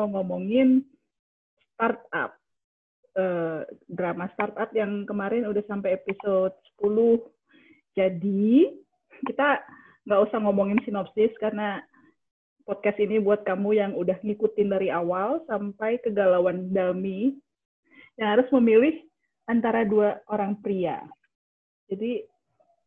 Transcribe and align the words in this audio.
mau 0.00 0.20
ngomongin 0.20 0.80
startup. 1.76 2.32
Uh, 3.10 3.66
drama 3.90 4.30
startup 4.32 4.70
yang 4.72 5.02
kemarin 5.04 5.44
udah 5.44 5.60
sampai 5.66 5.98
episode 5.98 6.54
10. 6.78 7.20
Jadi, 7.98 8.70
kita 9.26 9.60
nggak 10.06 10.22
usah 10.30 10.38
ngomongin 10.40 10.78
sinopsis 10.86 11.34
karena 11.42 11.82
podcast 12.64 13.02
ini 13.02 13.18
buat 13.18 13.42
kamu 13.42 13.76
yang 13.76 13.92
udah 13.98 14.14
ngikutin 14.22 14.70
dari 14.70 14.88
awal 14.94 15.42
sampai 15.50 15.98
kegalauan 16.00 16.70
Dalmi 16.70 17.34
yang 18.16 18.38
harus 18.38 18.46
memilih 18.54 18.94
antara 19.50 19.82
dua 19.82 20.22
orang 20.30 20.54
pria. 20.62 21.02
Jadi 21.90 22.22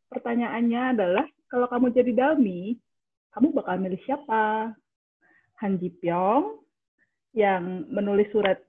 pertanyaannya 0.08 0.82
adalah 0.96 1.26
kalau 1.52 1.68
kamu 1.68 1.92
jadi 1.92 2.12
Dalmi, 2.16 2.80
kamu 3.36 3.52
bakal 3.52 3.76
milih 3.78 4.00
siapa? 4.08 4.72
Han 5.62 5.78
Ji 5.78 5.92
Pyong 6.00 6.63
yang 7.34 7.90
menulis 7.90 8.30
surat 8.30 8.62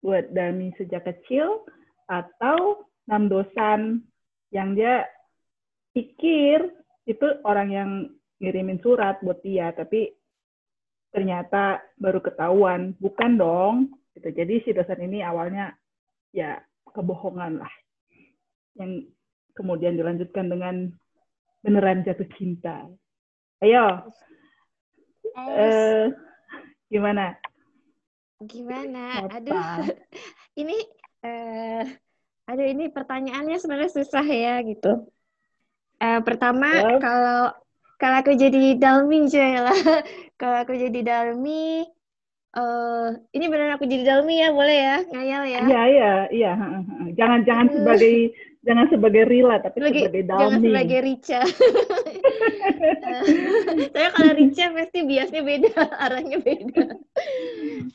buat 0.00 0.32
Dalmi 0.32 0.72
sejak 0.76 1.04
kecil 1.04 1.64
atau 2.08 2.84
Nam 3.08 3.28
Dosan 3.28 4.04
yang 4.52 4.72
dia 4.76 5.04
pikir 5.92 6.64
itu 7.04 7.26
orang 7.44 7.68
yang 7.72 7.90
ngirimin 8.40 8.80
surat 8.80 9.20
buat 9.20 9.40
dia 9.44 9.72
tapi 9.76 10.12
ternyata 11.12 11.84
baru 12.00 12.20
ketahuan. 12.24 12.96
Bukan 13.00 13.36
dong 13.36 13.76
gitu. 14.16 14.28
Jadi 14.32 14.64
si 14.64 14.70
dosen 14.72 15.04
ini 15.04 15.20
awalnya 15.20 15.72
ya 16.34 16.58
kebohongan 16.90 17.62
lah 17.62 17.72
yang 18.74 19.06
kemudian 19.54 19.94
dilanjutkan 19.94 20.50
dengan 20.50 20.90
beneran 21.62 22.02
jatuh 22.02 22.26
cinta. 22.34 22.88
Ayo. 23.62 24.10
Eh, 25.34 26.12
gimana 26.92 27.34
gimana? 28.42 29.28
Apa? 29.28 29.38
aduh 29.38 29.64
ini 30.60 30.76
eh 31.22 31.84
aduh 32.44 32.66
ini 32.66 32.90
pertanyaannya 32.90 33.56
sebenarnya 33.60 33.92
susah 33.92 34.24
ya 34.26 34.60
gitu. 34.66 35.08
Uh, 36.02 36.20
pertama 36.26 36.68
yep. 36.74 37.00
kalau 37.00 37.54
kalau 37.96 38.16
aku 38.20 38.34
jadi 38.34 38.76
dalmi 38.76 39.30
lah. 39.32 39.78
Kalau 40.40 40.66
aku 40.66 40.74
jadi 40.74 41.00
dalmi 41.06 41.86
uh, 42.58 43.08
ini 43.32 43.44
benar 43.46 43.78
aku 43.78 43.86
jadi 43.86 44.02
dalmi 44.02 44.42
ya 44.42 44.50
boleh 44.50 44.76
ya? 44.76 44.96
Ngayal 45.08 45.42
ya? 45.46 45.60
Iya 45.62 45.82
iya 45.88 46.12
iya 46.34 46.52
jangan 47.14 47.46
jangan 47.46 47.66
uh. 47.70 47.74
sebagai 47.78 48.34
jangan 48.64 48.86
sebagai 48.90 49.22
Rila 49.28 49.56
tapi 49.60 49.76
sebagai, 49.78 50.02
sebagai 50.08 50.22
dalmi. 50.26 50.40
jangan 50.42 50.60
sebagai 50.64 50.98
Rica 51.04 51.40
saya 53.94 54.08
kalau 54.14 54.32
Rica 54.34 54.66
pasti 54.74 54.98
biasanya 55.06 55.42
beda 55.42 55.72
arahnya 56.08 56.38
beda 56.42 56.86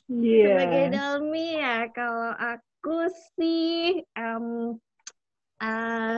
yeah. 0.09 0.45
sebagai 0.55 0.85
dalmi 0.95 1.47
ya 1.59 1.77
kalau 1.91 2.31
aku 2.37 3.11
sih 3.37 4.03
um, 4.15 4.77
uh, 5.59 6.17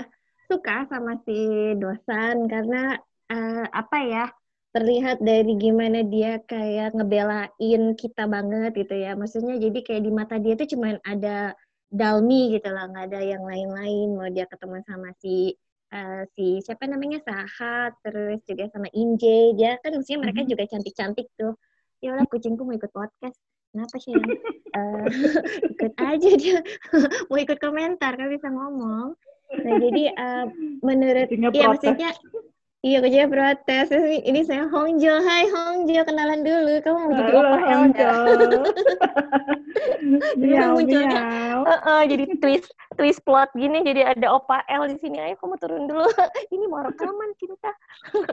suka 0.51 0.87
sama 0.91 1.19
si 1.23 1.73
dosan 1.79 2.45
karena 2.51 2.99
uh, 3.31 3.65
apa 3.71 3.97
ya 4.03 4.25
terlihat 4.71 5.19
dari 5.19 5.59
gimana 5.59 5.99
dia 6.07 6.39
kayak 6.47 6.95
ngebelain 6.95 7.81
kita 7.99 8.23
banget 8.23 8.71
gitu 8.75 8.95
ya. 8.95 9.19
Maksudnya 9.19 9.59
jadi 9.59 9.79
kayak 9.83 10.03
di 10.07 10.11
mata 10.11 10.39
dia 10.39 10.55
tuh 10.55 10.67
cuman 10.67 10.95
ada 11.03 11.55
Dalmi 11.91 12.55
gitu 12.55 12.71
lah, 12.71 12.87
nggak 12.87 13.11
ada 13.11 13.19
yang 13.19 13.43
lain-lain. 13.43 14.15
Mau 14.15 14.31
dia 14.31 14.47
ketemu 14.47 14.79
sama 14.87 15.11
si 15.19 15.59
uh, 15.91 16.23
si 16.33 16.63
siapa 16.63 16.87
namanya 16.87 17.19
Sahat, 17.21 17.95
terus 18.01 18.39
juga 18.47 18.67
sama 18.71 18.87
Inje, 18.95 19.53
dia 19.55 19.77
kan 19.83 19.93
maksudnya 19.93 20.23
mereka 20.23 20.43
mm-hmm. 20.43 20.51
juga 20.51 20.63
cantik-cantik 20.71 21.27
tuh. 21.35 21.53
Ya 22.01 22.17
udah 22.17 22.25
kucingku 22.25 22.65
mau 22.65 22.73
ikut 22.73 22.89
podcast. 22.89 23.37
Kenapa 23.71 23.95
sih? 24.03 24.11
uh, 24.11 25.05
ikut 25.71 25.93
aja 25.95 26.29
dia 26.35 26.59
mau 27.31 27.39
ikut 27.39 27.59
komentar 27.59 28.19
kan 28.19 28.27
bisa 28.27 28.51
ngomong. 28.51 29.15
Nah 29.51 29.75
jadi 29.79 30.03
uh, 30.15 30.45
menurut 30.83 31.27
iya 31.31 31.67
maksudnya 31.67 32.11
Iya, 32.81 32.97
kerja 32.97 33.29
protes. 33.29 33.93
Ini 34.25 34.41
saya 34.41 34.65
Hongjo. 34.65 35.21
Hai 35.21 35.45
Hongjo, 35.53 36.01
kenalan 36.01 36.41
dulu. 36.41 36.81
Kamu 36.81 36.97
mau 36.97 37.13
jadi 37.13 37.33
opa 37.37 37.57
L 37.61 37.83
Jadi 40.33 40.53
munculnya, 40.65 41.21
uh, 41.61 41.73
uh, 41.77 42.01
jadi 42.09 42.25
twist 42.41 42.73
twist 42.97 43.21
plot 43.21 43.53
gini. 43.53 43.85
Jadi 43.85 44.01
ada 44.01 44.33
opa 44.33 44.65
L 44.65 44.89
di 44.89 44.97
sini. 44.97 45.21
Ayo 45.21 45.37
kamu 45.37 45.61
turun 45.61 45.85
dulu. 45.85 46.09
Ini 46.57 46.65
mau 46.73 46.81
rekaman 46.81 47.37
kita. 47.37 47.69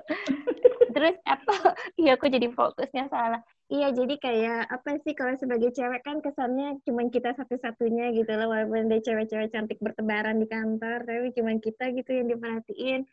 Terus 0.96 1.20
apa? 1.28 1.76
Iya, 2.00 2.16
aku 2.16 2.32
jadi 2.32 2.48
fokusnya 2.48 3.12
salah. 3.12 3.44
Iya, 3.68 3.92
jadi 3.92 4.16
kayak 4.16 4.60
apa 4.72 4.96
sih 5.04 5.12
kalau 5.12 5.36
sebagai 5.36 5.76
cewek 5.76 6.00
kan 6.00 6.24
kesannya 6.24 6.80
cuma 6.88 7.04
kita 7.12 7.36
satu-satunya 7.36 8.16
gitu 8.16 8.32
loh. 8.32 8.48
Walaupun 8.48 8.88
ada 8.88 8.96
cewek-cewek 8.96 9.52
cantik 9.52 9.76
bertebaran 9.76 10.40
di 10.40 10.48
kantor, 10.48 11.04
tapi 11.04 11.36
cuma 11.36 11.52
kita 11.60 11.92
gitu 11.92 12.16
yang 12.16 12.32
diperhatiin 12.32 13.04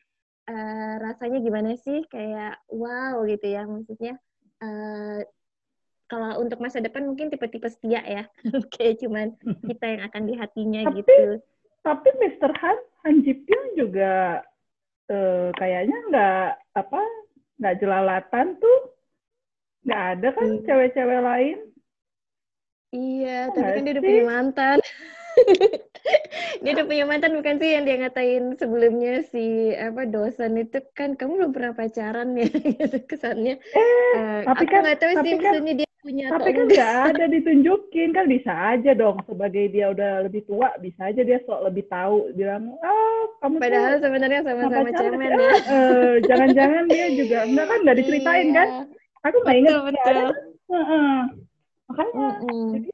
uh, 0.49 0.93
rasanya 1.01 1.39
gimana 1.41 1.77
sih? 1.79 2.05
Kayak 2.09 2.61
wow 2.69 3.21
gitu 3.25 3.45
ya 3.45 3.65
maksudnya 3.65 4.17
uh, 4.61 5.19
kalau 6.05 6.37
untuk 6.37 6.61
masa 6.61 6.77
depan 6.81 7.05
mungkin 7.05 7.33
tipe-tipe 7.33 7.65
setia 7.69 8.01
ya. 8.05 8.23
Kayak 8.73 9.01
cuman 9.01 9.27
kita 9.65 9.85
yang 9.85 10.01
akan 10.05 10.23
di 10.29 10.33
hatinya 10.37 10.81
tapi, 10.85 11.01
gitu. 11.01 11.41
tapi 11.81 12.09
Mr. 12.21 12.51
Han 12.53 12.77
Han 13.05 13.15
Ji 13.25 13.33
Pyong 13.45 13.67
juga 13.77 14.41
uh, 15.09 15.49
kayaknya 15.57 15.97
nggak 16.13 16.49
apa 16.77 17.01
nggak 17.61 17.75
jelalatan 17.81 18.47
tuh. 18.61 18.79
Nggak 19.85 20.03
ada 20.17 20.27
kan 20.33 20.49
hmm. 20.49 20.63
cewek-cewek 20.65 21.21
lain? 21.21 21.57
Iya 22.95 23.51
tapi 23.51 23.69
kan 23.75 23.83
dia 23.83 23.93
udah 23.97 24.03
punya 24.05 24.23
mantan 24.23 24.77
dia 26.63 26.71
udah 26.75 26.85
punya 26.87 27.05
mantan 27.07 27.33
bukan 27.35 27.55
sih 27.59 27.69
yang 27.75 27.83
dia 27.83 27.95
ngatain 27.99 28.55
sebelumnya 28.55 29.13
si 29.27 29.75
apa 29.75 30.07
dosen 30.07 30.59
itu? 30.59 30.79
Kan 30.95 31.19
kamu 31.19 31.39
belum 31.39 31.51
pernah 31.51 31.73
pacaran 31.75 32.35
ya 32.39 32.47
gitu 32.79 32.97
kesannya. 33.05 33.59
Eh, 33.59 33.81
uh, 34.17 34.39
tapi 34.47 34.63
aku 34.65 34.73
kan, 34.73 34.81
nggak 34.85 34.99
tahu 34.99 35.13
sih 35.21 35.33
kan, 35.35 35.51
maksudnya 35.59 35.75
dia 35.83 35.89
punya 36.05 36.25
tapi 36.29 36.49
kan 36.53 36.65
nggak 36.69 36.95
ada 37.15 37.25
ditunjukin. 37.35 38.09
Kan 38.15 38.25
bisa 38.31 38.51
aja 38.53 38.91
dong 38.95 39.17
sebagai 39.25 39.63
dia 39.71 39.91
udah 39.91 40.29
lebih 40.29 40.45
tua 40.47 40.71
bisa 40.79 41.11
aja 41.11 41.21
dia 41.21 41.39
sok 41.43 41.67
lebih 41.67 41.85
tahu. 41.91 42.31
Bilang 42.33 42.75
oh 42.79 43.21
kamu 43.43 43.55
padahal 43.59 43.93
tuh, 43.97 44.01
sebenarnya 44.07 44.41
sama-sama 44.45 44.89
cemen 44.93 45.31
ya. 45.31 45.53
Uh, 45.67 46.13
jangan-jangan 46.25 46.83
dia 46.87 47.07
juga 47.13 47.37
enggak 47.43 47.65
kan 47.67 47.79
nggak 47.83 47.97
diceritain 47.99 48.49
iya. 48.49 48.57
kan 48.57 48.69
aku 49.25 49.37
nggak 49.41 49.57
ingat 49.57 49.73
betul, 49.73 49.89
betul. 49.89 50.27
Uh, 50.65 50.77
uh. 50.77 51.17
makanya 51.89 52.13
mm 52.13 52.33
-mm. 52.41 52.65
jadi 52.73 52.89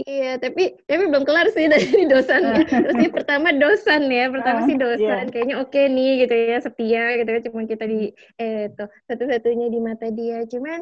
Iya, 0.00 0.40
tapi 0.40 0.72
tapi 0.88 1.04
belum 1.04 1.28
kelar 1.28 1.52
sih 1.52 1.68
dari 1.72 2.08
dosan. 2.08 2.64
Terus 2.64 2.96
ini 2.96 3.12
pertama 3.12 3.52
dosan 3.52 4.08
ya, 4.08 4.32
pertama 4.32 4.64
uh, 4.64 4.66
sih 4.66 4.76
dosan. 4.80 5.28
Yeah. 5.28 5.30
Kayaknya 5.30 5.56
oke 5.60 5.68
okay 5.68 5.84
nih 5.92 6.10
gitu 6.24 6.34
ya, 6.34 6.58
setia 6.64 7.04
gitu 7.20 7.28
ya. 7.28 7.40
Cuma 7.44 7.60
kita 7.68 7.84
di 7.84 8.08
eh 8.40 8.72
tuh 8.72 8.88
satu-satunya 9.12 9.68
di 9.68 9.78
mata 9.84 10.08
dia. 10.08 10.48
Cuman 10.48 10.80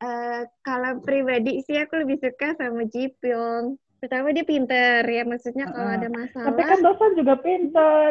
uh, 0.00 0.40
kalau 0.64 1.04
pribadi 1.04 1.60
sih 1.68 1.76
aku 1.76 2.00
lebih 2.00 2.16
suka 2.16 2.56
sama 2.56 2.88
Ji 2.88 3.12
Pyong. 3.20 3.76
Pertama 4.00 4.32
dia 4.32 4.44
pinter 4.44 5.04
ya, 5.04 5.22
maksudnya 5.28 5.68
kalau 5.68 5.92
uh, 5.92 5.96
ada 6.00 6.08
masalah. 6.08 6.46
Tapi 6.52 6.60
kan 6.64 6.78
dosan 6.80 7.12
juga 7.12 7.34
pinter. 7.40 8.10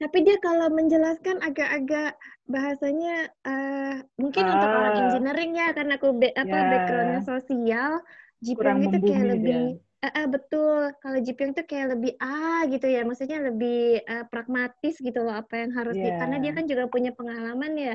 Tapi 0.00 0.18
dia 0.24 0.40
kalau 0.40 0.72
menjelaskan 0.72 1.44
agak-agak 1.44 2.16
bahasanya 2.48 3.28
uh, 3.44 4.00
mungkin 4.16 4.48
uh, 4.48 4.52
untuk 4.56 4.70
orang 4.72 4.94
engineering 5.06 5.52
ya, 5.54 5.68
karena 5.76 5.94
aku 5.94 6.16
be 6.16 6.32
apa 6.34 6.56
yeah. 6.56 6.68
backgroundnya 6.72 7.22
sosial 7.22 8.00
Jipyong 8.40 8.80
itu 8.88 8.98
kayak 9.04 9.26
lebih 9.36 9.56
uh, 10.00 10.06
uh, 10.08 10.26
betul. 10.32 10.80
Kalau 11.04 11.18
Jipyong 11.20 11.52
itu 11.52 11.62
kayak 11.68 11.86
lebih 11.96 12.12
ah 12.20 12.64
gitu 12.68 12.86
ya 12.88 13.04
maksudnya 13.04 13.38
lebih 13.44 14.00
uh, 14.08 14.24
pragmatis 14.32 14.96
gitu 14.96 15.20
loh 15.20 15.36
apa 15.36 15.60
yang 15.60 15.70
harus 15.76 15.96
yeah. 15.96 16.16
di, 16.16 16.18
karena 16.20 16.36
dia 16.40 16.52
kan 16.56 16.64
juga 16.64 16.84
punya 16.88 17.12
pengalaman 17.12 17.72
ya 17.76 17.94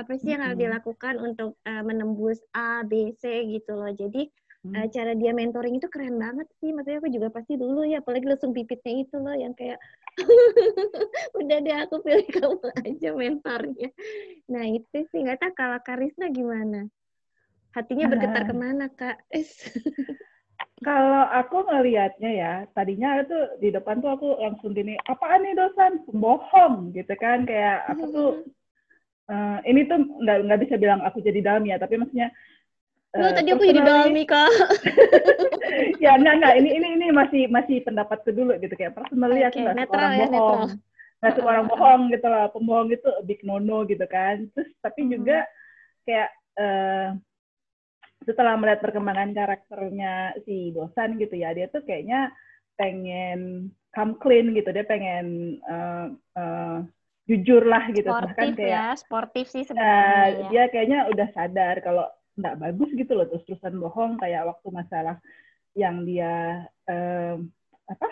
apa 0.00 0.16
sih 0.16 0.32
yang 0.32 0.40
harus 0.40 0.56
dilakukan 0.56 1.20
untuk 1.20 1.60
uh, 1.68 1.82
menembus 1.84 2.40
A 2.56 2.80
B 2.88 3.12
C 3.20 3.44
gitu 3.52 3.76
loh. 3.76 3.92
Jadi 3.92 4.32
hmm. 4.64 4.72
uh, 4.72 4.86
cara 4.88 5.12
dia 5.12 5.36
mentoring 5.36 5.76
itu 5.76 5.88
keren 5.92 6.16
banget 6.16 6.48
sih. 6.56 6.72
Maksudnya 6.72 7.04
aku 7.04 7.12
juga 7.12 7.28
pasti 7.28 7.60
dulu 7.60 7.84
ya 7.84 8.00
apalagi 8.00 8.24
langsung 8.24 8.56
pipitnya 8.56 9.04
itu 9.04 9.16
loh 9.20 9.36
yang 9.36 9.52
kayak 9.52 9.76
udah 11.40 11.58
deh 11.60 11.76
aku 11.84 12.00
pilih 12.00 12.28
kamu 12.32 12.68
aja 12.80 13.08
mentornya. 13.12 13.88
Nah 14.48 14.64
itu 14.72 15.04
sih. 15.12 15.20
Nggak 15.20 15.44
tahu 15.44 15.52
kalau 15.52 15.78
Karisna 15.84 16.32
gimana 16.32 16.88
Hatinya 17.72 18.06
bergetar 18.12 18.42
ke 18.44 18.54
mana, 18.54 18.86
Kak? 18.92 19.16
Kalau 20.86 21.24
aku 21.30 21.62
ngelihatnya 21.62 22.30
ya, 22.34 22.54
tadinya 22.74 23.22
itu 23.22 23.38
di 23.62 23.70
depan 23.70 24.02
tuh 24.02 24.18
aku 24.18 24.28
langsung 24.42 24.74
gini, 24.74 24.98
apaan 25.06 25.46
nih 25.46 25.54
dosan? 25.54 26.02
Pembohong 26.04 26.90
gitu 26.90 27.14
kan, 27.16 27.46
kayak 27.46 27.86
aku 27.86 28.04
tuh 28.10 28.30
uh, 29.30 29.62
ini 29.62 29.86
tuh 29.86 30.02
nggak 30.02 30.38
nggak 30.50 30.60
bisa 30.66 30.74
bilang 30.82 31.00
aku 31.06 31.22
jadi 31.22 31.38
dalmi 31.38 31.70
ya, 31.70 31.78
tapi 31.78 32.02
maksudnya 32.02 32.34
Oh, 33.12 33.28
uh, 33.28 33.32
tadi 33.36 33.52
aku 33.52 33.68
jadi 33.68 33.84
dalmi 33.84 34.24
kak. 34.24 34.48
ya 36.04 36.16
enggak 36.16 36.34
enggak 36.40 36.54
ini 36.64 36.80
ini 36.80 36.88
ini 36.96 37.06
masih 37.12 37.44
masih 37.52 37.84
pendapat 37.84 38.24
dulu 38.24 38.56
gitu 38.56 38.72
kayak 38.72 38.96
personally 38.96 39.44
okay, 39.44 39.52
aku 39.52 39.58
nggak 39.68 39.76
suka 39.84 39.92
orang 40.00 40.12
ya, 40.16 40.26
bohong, 40.32 40.70
nggak 41.20 41.32
suka 41.36 41.48
orang 41.52 41.66
bohong 41.68 42.02
gitu 42.08 42.26
lah, 42.32 42.44
pembohong 42.48 42.88
itu 42.88 43.10
big 43.28 43.44
nono 43.44 43.84
gitu 43.84 44.06
kan. 44.08 44.48
Terus 44.56 44.72
tapi 44.80 45.04
hmm. 45.04 45.10
juga 45.12 45.44
kayak 46.08 46.28
uh, 46.56 47.08
setelah 48.24 48.54
melihat 48.58 48.80
perkembangan 48.84 49.34
karakternya 49.34 50.36
si 50.46 50.70
dosan 50.74 51.18
gitu 51.18 51.34
ya 51.38 51.54
dia 51.54 51.68
tuh 51.68 51.82
kayaknya 51.82 52.30
pengen 52.76 53.70
come 53.92 54.16
clean 54.18 54.56
gitu 54.56 54.72
dia 54.72 54.84
pengen 54.88 55.58
uh, 55.68 56.08
uh, 56.38 56.78
jujur 57.28 57.62
lah 57.62 57.86
gitu 57.94 58.08
sportif 58.10 58.34
bahkan 58.34 58.50
kayak 58.58 58.72
ya, 58.74 58.86
sportif 58.98 59.46
sih 59.46 59.62
sebenarnya 59.62 60.18
uh, 60.18 60.26
ya. 60.26 60.48
dia 60.50 60.62
kayaknya 60.72 60.98
udah 61.12 61.28
sadar 61.36 61.76
kalau 61.84 62.06
nggak 62.34 62.58
bagus 62.58 62.90
gitu 62.96 63.12
loh 63.12 63.26
terus 63.28 63.44
terusan 63.44 63.76
bohong 63.76 64.16
kayak 64.16 64.48
waktu 64.48 64.68
masalah 64.72 65.16
yang 65.76 66.04
dia 66.08 66.64
uh, 66.88 67.36
apa 67.88 68.08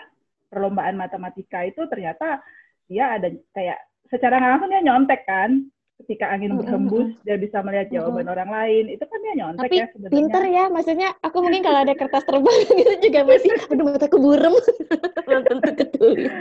perlombaan 0.47 0.95
matematika 0.95 1.65
itu 1.65 1.83
ternyata 1.89 2.39
dia 2.85 3.17
ada 3.17 3.31
kayak 3.55 3.79
secara 4.11 4.37
langsung 4.37 4.69
dia 4.69 4.83
nyontek 4.83 5.23
kan 5.25 5.65
ketika 6.03 6.25
angin 6.33 6.57
berhembus 6.57 7.13
dia 7.23 7.37
bisa 7.37 7.61
melihat 7.61 7.87
jawaban 7.93 8.27
orang 8.27 8.49
lain 8.49 8.91
itu 8.91 9.03
kan 9.05 9.19
dia 9.21 9.33
nyontek 9.37 9.61
Tapi 9.69 9.75
ya 9.77 9.85
sebenarnya. 9.93 10.13
pinter 10.13 10.43
ya 10.49 10.63
maksudnya 10.67 11.09
aku 11.21 11.37
mungkin 11.39 11.61
kalau 11.61 11.79
ada 11.85 11.93
kertas 11.93 12.23
terbang 12.25 12.57
gitu 12.81 12.93
juga 13.05 13.19
masih 13.29 13.49
aduh 13.69 13.85
mataku 13.85 14.17
burem. 14.17 14.55
Belum 15.27 15.43
tentu 15.47 15.71
ketulis. 15.77 16.31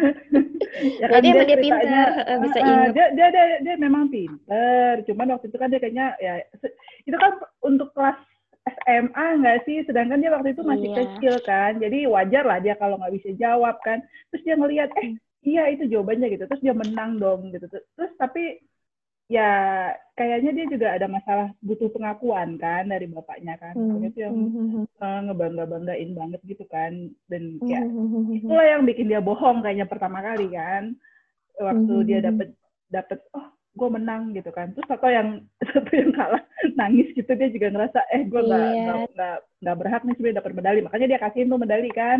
Ya 0.80 1.06
kan, 1.10 1.20
dia, 1.20 1.44
dia 1.44 1.58
pinter 1.58 2.08
bisa 2.40 2.58
uh, 2.58 2.64
ingat. 2.64 2.90
dia, 2.94 3.06
dia, 3.12 3.28
dia 3.28 3.44
dia 3.60 3.74
memang 3.76 4.08
pinter. 4.08 5.02
Cuman 5.04 5.36
waktu 5.36 5.46
itu 5.50 5.56
kan 5.58 5.68
dia 5.68 5.80
kayaknya 5.82 6.16
ya 6.22 6.40
itu 7.04 7.16
kan 7.16 7.36
untuk 7.60 7.92
kelas 7.92 8.16
SMA 8.86 9.26
nggak 9.44 9.58
sih? 9.66 9.82
Sedangkan 9.84 10.22
dia 10.22 10.32
waktu 10.32 10.54
itu 10.54 10.62
masih 10.62 10.88
iya. 10.92 10.96
kecil 11.04 11.34
kan. 11.44 11.76
Jadi 11.78 12.06
wajar 12.08 12.44
lah 12.46 12.58
dia 12.62 12.74
kalau 12.78 12.96
nggak 13.00 13.14
bisa 13.20 13.34
jawab 13.36 13.76
kan. 13.82 14.00
Terus 14.32 14.42
dia 14.46 14.54
ngelihat 14.56 14.90
eh 15.00 15.16
iya 15.44 15.68
itu 15.72 15.84
jawabannya 15.90 16.32
gitu. 16.32 16.44
Terus 16.48 16.62
dia 16.62 16.74
menang 16.76 17.18
dong 17.18 17.50
gitu. 17.52 17.66
Terus 17.68 18.12
tapi 18.16 18.62
ya 19.30 19.50
kayaknya 20.18 20.50
dia 20.58 20.66
juga 20.66 20.88
ada 20.90 21.06
masalah 21.06 21.54
butuh 21.62 21.86
pengakuan 21.94 22.58
kan 22.58 22.90
dari 22.90 23.06
bapaknya 23.06 23.54
kan 23.62 23.78
hmm. 23.78 24.10
itu 24.10 24.18
yang 24.26 24.34
hmm. 24.34 24.84
uh, 24.98 25.20
ngebangga 25.30 25.70
banggain 25.70 26.10
banget 26.18 26.40
gitu 26.50 26.66
kan 26.66 27.14
dan 27.30 27.62
kayak 27.62 27.86
hmm. 27.86 28.42
itulah 28.42 28.66
yang 28.66 28.82
bikin 28.82 29.06
dia 29.06 29.22
bohong 29.22 29.62
kayaknya 29.62 29.86
pertama 29.86 30.18
kali 30.18 30.50
kan 30.50 30.98
waktu 31.62 31.94
hmm. 31.94 32.06
dia 32.10 32.18
dapet 32.26 32.48
dapet 32.90 33.22
oh 33.38 33.54
gue 33.70 33.88
menang 33.94 34.34
gitu 34.34 34.50
kan 34.50 34.74
terus 34.74 34.90
atau 34.90 35.06
yang 35.06 35.46
satu 35.70 35.92
yang 35.94 36.10
kalah 36.10 36.42
nangis 36.74 37.06
gitu 37.14 37.30
dia 37.30 37.48
juga 37.54 37.70
ngerasa 37.70 38.00
eh 38.10 38.26
gue 38.26 38.40
nggak 38.42 38.66
yeah. 38.66 39.06
nggak 39.14 39.36
nggak 39.62 39.76
berhak 39.78 40.02
nih 40.02 40.14
sebenarnya 40.18 40.38
dapat 40.42 40.52
medali 40.58 40.80
makanya 40.82 41.06
dia 41.06 41.20
kasihin 41.22 41.54
tuh 41.54 41.60
medali 41.62 41.90
kan 41.94 42.18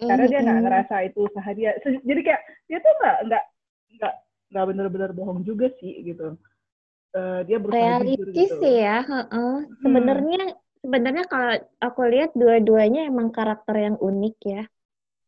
karena 0.00 0.24
dia 0.24 0.40
nggak 0.40 0.60
ngerasa 0.64 0.94
itu 1.12 1.18
usaha 1.28 1.50
dia 1.52 1.76
jadi 1.84 2.20
kayak 2.24 2.42
dia 2.72 2.78
tuh 2.80 2.92
nggak 3.04 3.18
nggak 3.28 3.44
nggak 4.00 4.14
nggak 4.52 4.66
benar-benar 4.68 5.10
bohong 5.16 5.40
juga 5.42 5.72
sih 5.80 6.04
gitu 6.04 6.36
uh, 7.16 7.40
dia 7.48 7.56
berusaha 7.56 8.04
realistis 8.04 8.52
gitu. 8.52 8.60
sih 8.60 8.74
ya 8.84 9.00
uh 9.02 9.24
-uh. 9.26 9.56
sebenarnya 9.80 10.42
hmm. 10.52 10.58
sebenarnya 10.84 11.24
kalau 11.26 11.54
aku 11.80 12.00
lihat 12.12 12.30
dua-duanya 12.36 13.08
emang 13.08 13.32
karakter 13.32 13.74
yang 13.80 13.96
unik 13.96 14.36
ya 14.44 14.62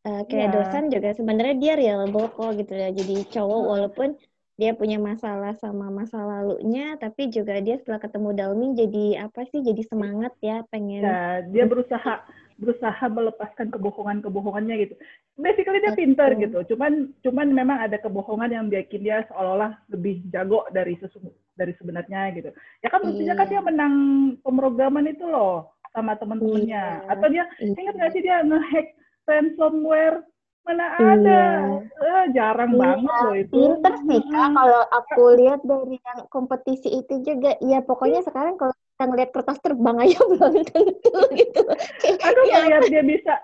uh, 0.05 0.21
kayak 0.29 0.49
yeah. 0.49 0.53
dosen 0.53 0.83
juga 0.93 1.09
sebenarnya 1.17 1.55
dia 1.57 1.73
reliable 1.73 2.29
kok 2.29 2.53
gitu 2.55 2.73
ya 2.77 2.89
jadi 2.93 3.15
cowok 3.33 3.61
hmm. 3.61 3.69
walaupun 3.73 4.09
dia 4.55 4.71
punya 4.71 4.95
masalah 4.95 5.51
sama 5.59 5.91
masa 5.91 6.15
lalunya 6.15 6.95
tapi 6.95 7.27
juga 7.27 7.59
dia 7.59 7.75
setelah 7.75 7.99
ketemu 7.99 8.29
Dalmi 8.39 8.67
jadi 8.71 9.05
apa 9.27 9.43
sih 9.51 9.59
jadi 9.59 9.83
semangat 9.83 10.31
ya 10.39 10.63
pengen 10.71 11.03
ya, 11.03 11.43
dia 11.43 11.67
berusaha 11.67 12.23
berusaha 12.55 13.05
melepaskan 13.11 13.67
kebohongan-kebohongannya 13.71 14.75
gitu. 14.87 14.95
Basically 15.35 15.83
dia 15.83 15.93
pinter 15.95 16.31
gitu. 16.39 16.75
Cuman 16.75 17.11
cuman 17.19 17.47
memang 17.51 17.77
ada 17.83 17.99
kebohongan 17.99 18.51
yang 18.51 18.65
bikin 18.71 19.03
dia 19.03 19.27
seolah-olah 19.27 19.75
lebih 19.91 20.23
jago 20.31 20.63
dari 20.71 20.95
sesu, 20.97 21.19
dari 21.59 21.75
sebenarnya 21.75 22.31
gitu. 22.35 22.49
Ya 22.79 22.87
kan 22.87 23.03
mestinya 23.03 23.35
kan 23.35 23.47
dia 23.51 23.59
iya. 23.59 23.67
menang 23.67 23.95
pemrograman 24.39 25.05
itu 25.11 25.27
loh 25.27 25.75
sama 25.91 26.15
teman-temannya. 26.15 26.83
Iya. 27.03 27.11
Atau 27.11 27.27
dia 27.27 27.43
iya. 27.59 27.75
ingat 27.75 27.93
nggak 27.99 28.11
sih 28.15 28.21
dia 28.23 28.37
ngehack 28.43 28.87
ransomware 29.27 30.23
mana 30.65 30.85
ada 30.97 31.41
iya. 31.61 32.09
eh, 32.09 32.25
jarang 32.33 32.73
iya, 32.73 32.81
banget 32.81 33.13
loh 33.21 33.35
itu 33.37 33.53
pinter 33.53 33.93
sih 34.09 34.21
kak 34.33 34.49
kalau 34.49 34.81
aku 34.89 35.23
lihat 35.37 35.61
dari 35.61 35.97
yang 36.01 36.19
kompetisi 36.33 36.89
itu 36.89 37.21
juga 37.21 37.53
ya 37.61 37.85
pokoknya 37.85 38.25
sekarang 38.25 38.57
kalau 38.57 38.73
kita 38.95 39.11
ngeliat 39.11 39.31
kertas 39.35 39.59
terbang 39.59 39.97
aja 40.07 40.19
belum 40.31 40.55
tentu 40.63 41.19
gitu. 41.35 41.63
Aduh, 42.31 42.43
ya, 42.47 42.63
ngeliat 42.63 42.87
dia 42.87 43.03
bisa 43.03 43.35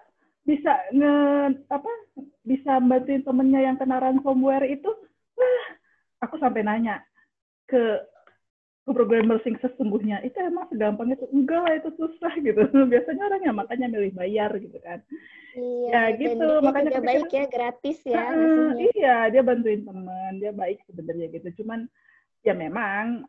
bisa 0.47 0.73
nge 0.95 1.13
apa 1.67 1.91
bisa 2.47 2.79
bantuin 2.79 3.21
temennya 3.21 3.59
yang 3.67 3.75
kena 3.75 3.99
ransomware 3.99 4.63
itu, 4.71 4.87
wah, 5.35 5.65
aku 6.23 6.39
sampai 6.39 6.63
nanya 6.63 7.03
ke 7.67 7.99
ke 8.81 8.91
programmer 8.95 9.37
sing 9.45 9.59
sesungguhnya 9.61 10.25
itu 10.25 10.33
emang 10.41 10.65
segampang 10.71 11.13
itu 11.13 11.27
enggak 11.35 11.61
lah 11.67 11.73
itu 11.83 11.91
susah 11.99 12.33
gitu. 12.47 12.63
Biasanya 12.71 13.23
orang 13.27 13.41
yang 13.43 13.55
makanya 13.59 13.87
milih 13.91 14.15
bayar 14.15 14.55
gitu 14.55 14.79
kan. 14.79 15.03
Iya 15.51 16.15
ya 16.15 16.15
gitu. 16.15 16.47
makanya 16.63 16.95
dia 16.95 17.03
baik 17.03 17.27
ya 17.27 17.45
gratis 17.51 17.99
ya 18.07 18.23
uh, 18.23 18.71
iya 18.95 19.27
dia 19.27 19.43
bantuin 19.43 19.83
teman 19.83 20.39
dia 20.39 20.55
baik 20.55 20.79
sebenarnya 20.87 21.27
gitu. 21.27 21.59
Cuman 21.59 21.91
ya 22.39 22.55
memang 22.55 23.27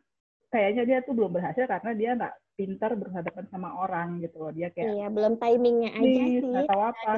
kayaknya 0.53 0.83
dia 0.85 0.97
tuh 1.01 1.17
belum 1.17 1.33
berhasil 1.33 1.65
karena 1.65 1.91
dia 1.97 2.13
nggak 2.13 2.33
pintar 2.53 2.93
berhadapan 2.93 3.45
sama 3.49 3.73
orang 3.81 4.21
gitu 4.21 4.37
loh. 4.37 4.53
Dia 4.53 4.69
kayak 4.69 4.93
iya 4.93 5.07
belum 5.09 5.41
timingnya 5.41 5.97
aja 5.97 6.23
sih. 6.29 6.65
tahu 6.69 6.81
apa. 6.93 7.11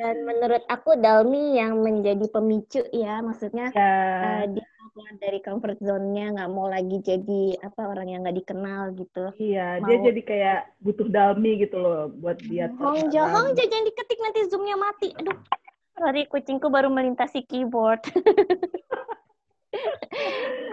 Dan 0.00 0.16
menurut 0.24 0.64
aku 0.72 0.96
Dalmi 0.96 1.60
yang 1.60 1.84
menjadi 1.84 2.24
pemicu 2.32 2.82
ya 2.88 3.20
maksudnya 3.20 3.68
ya. 3.76 4.48
Uh, 4.48 4.56
dia 4.56 4.66
keluar 4.96 5.14
dari 5.20 5.38
comfort 5.44 5.78
zone-nya 5.84 6.34
nggak 6.34 6.50
mau 6.50 6.66
lagi 6.66 6.96
jadi 7.04 7.60
apa 7.60 7.92
orang 7.92 8.08
yang 8.08 8.24
nggak 8.24 8.40
dikenal 8.40 8.96
gitu. 8.96 9.24
Iya 9.36 9.84
mau... 9.84 9.86
dia 9.92 9.96
jadi 10.08 10.20
kayak 10.24 10.60
butuh 10.80 11.06
Dalmi 11.12 11.60
gitu 11.60 11.76
loh 11.76 12.08
buat 12.08 12.40
dia 12.48 12.72
Hong 12.80 13.12
Jo 13.12 13.28
Hong 13.28 13.52
jangan 13.52 13.84
diketik 13.84 14.18
nanti 14.24 14.48
zoomnya 14.48 14.80
mati. 14.80 15.12
Aduh 15.20 15.36
sorry 15.98 16.24
kucingku 16.30 16.70
baru 16.70 16.88
melintasi 16.88 17.44
keyboard. 17.44 18.00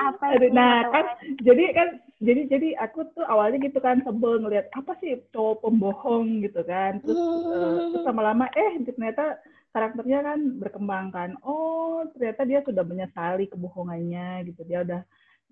Apa 0.05 0.38
Aduh, 0.38 0.53
nah 0.53 0.88
kan 0.93 1.05
jadi 1.41 1.65
kan 1.75 1.89
jadi 2.25 2.41
jadi 2.50 2.70
aku 2.82 3.05
tuh 3.13 3.22
awalnya 3.29 3.62
gitu 3.62 3.77
kan 3.77 4.01
sebel 4.01 4.41
ngelihat 4.41 4.74
apa 4.74 4.98
sih 5.00 5.22
cowok 5.29 5.62
pembohong? 5.63 6.41
gitu 6.41 6.65
kan. 6.65 6.98
Terus, 7.05 7.15
uh, 7.17 7.94
terus 7.94 8.03
lama-lama 8.03 8.50
eh 8.58 8.82
ternyata 8.82 9.38
karakternya 9.70 10.20
kan 10.25 10.39
berkembang 10.58 11.13
kan. 11.13 11.29
Oh 11.46 12.03
ternyata 12.17 12.41
dia 12.44 12.60
sudah 12.65 12.82
menyesali 12.82 13.46
kebohongannya 13.48 14.50
gitu. 14.50 14.65
Dia 14.65 14.82
udah 14.82 15.01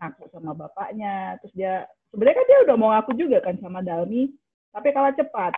ngaku 0.01 0.23
sama 0.33 0.51
bapaknya. 0.57 1.37
Terus 1.45 1.53
dia 1.53 1.73
sebenarnya 2.09 2.37
kan 2.41 2.47
dia 2.49 2.59
udah 2.65 2.75
mau 2.75 2.89
ngaku 2.91 3.11
juga 3.15 3.37
kan 3.45 3.55
sama 3.61 3.85
Dalmi 3.85 4.33
tapi 4.73 4.87
kalah 4.89 5.13
cepat. 5.13 5.53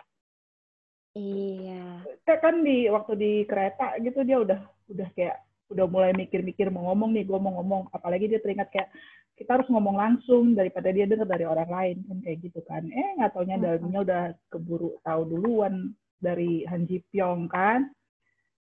Iya. 1.16 2.04
Kan 2.28 2.60
di 2.60 2.92
waktu 2.92 3.12
di 3.16 3.32
kereta 3.48 3.96
gitu 4.04 4.20
dia 4.20 4.36
udah 4.44 4.60
udah 4.92 5.08
kayak 5.16 5.40
udah 5.66 5.86
mulai 5.90 6.14
mikir-mikir 6.14 6.70
mau 6.70 6.92
ngomong 6.92 7.16
nih 7.16 7.24
gue 7.24 7.38
mau 7.40 7.56
ngomong. 7.58 7.88
Apalagi 7.90 8.28
dia 8.28 8.38
teringat 8.38 8.68
kayak 8.68 8.92
kita 9.36 9.60
harus 9.60 9.68
ngomong 9.68 10.00
langsung 10.00 10.56
daripada 10.56 10.88
dia 10.88 11.04
dengar 11.04 11.28
dari 11.28 11.44
orang 11.44 11.68
lain 11.68 11.96
kan 12.08 12.18
kayak 12.24 12.38
gitu 12.40 12.60
kan. 12.64 12.82
Eh 12.88 13.08
nggak 13.20 13.36
taunya 13.36 13.56
dalamnya 13.60 14.00
udah 14.00 14.22
keburu 14.48 14.96
tahu 15.04 15.22
duluan 15.28 15.92
dari 16.16 16.64
Han 16.66 16.88
Ji 16.88 17.04
Pyong 17.12 17.46
kan. 17.52 17.84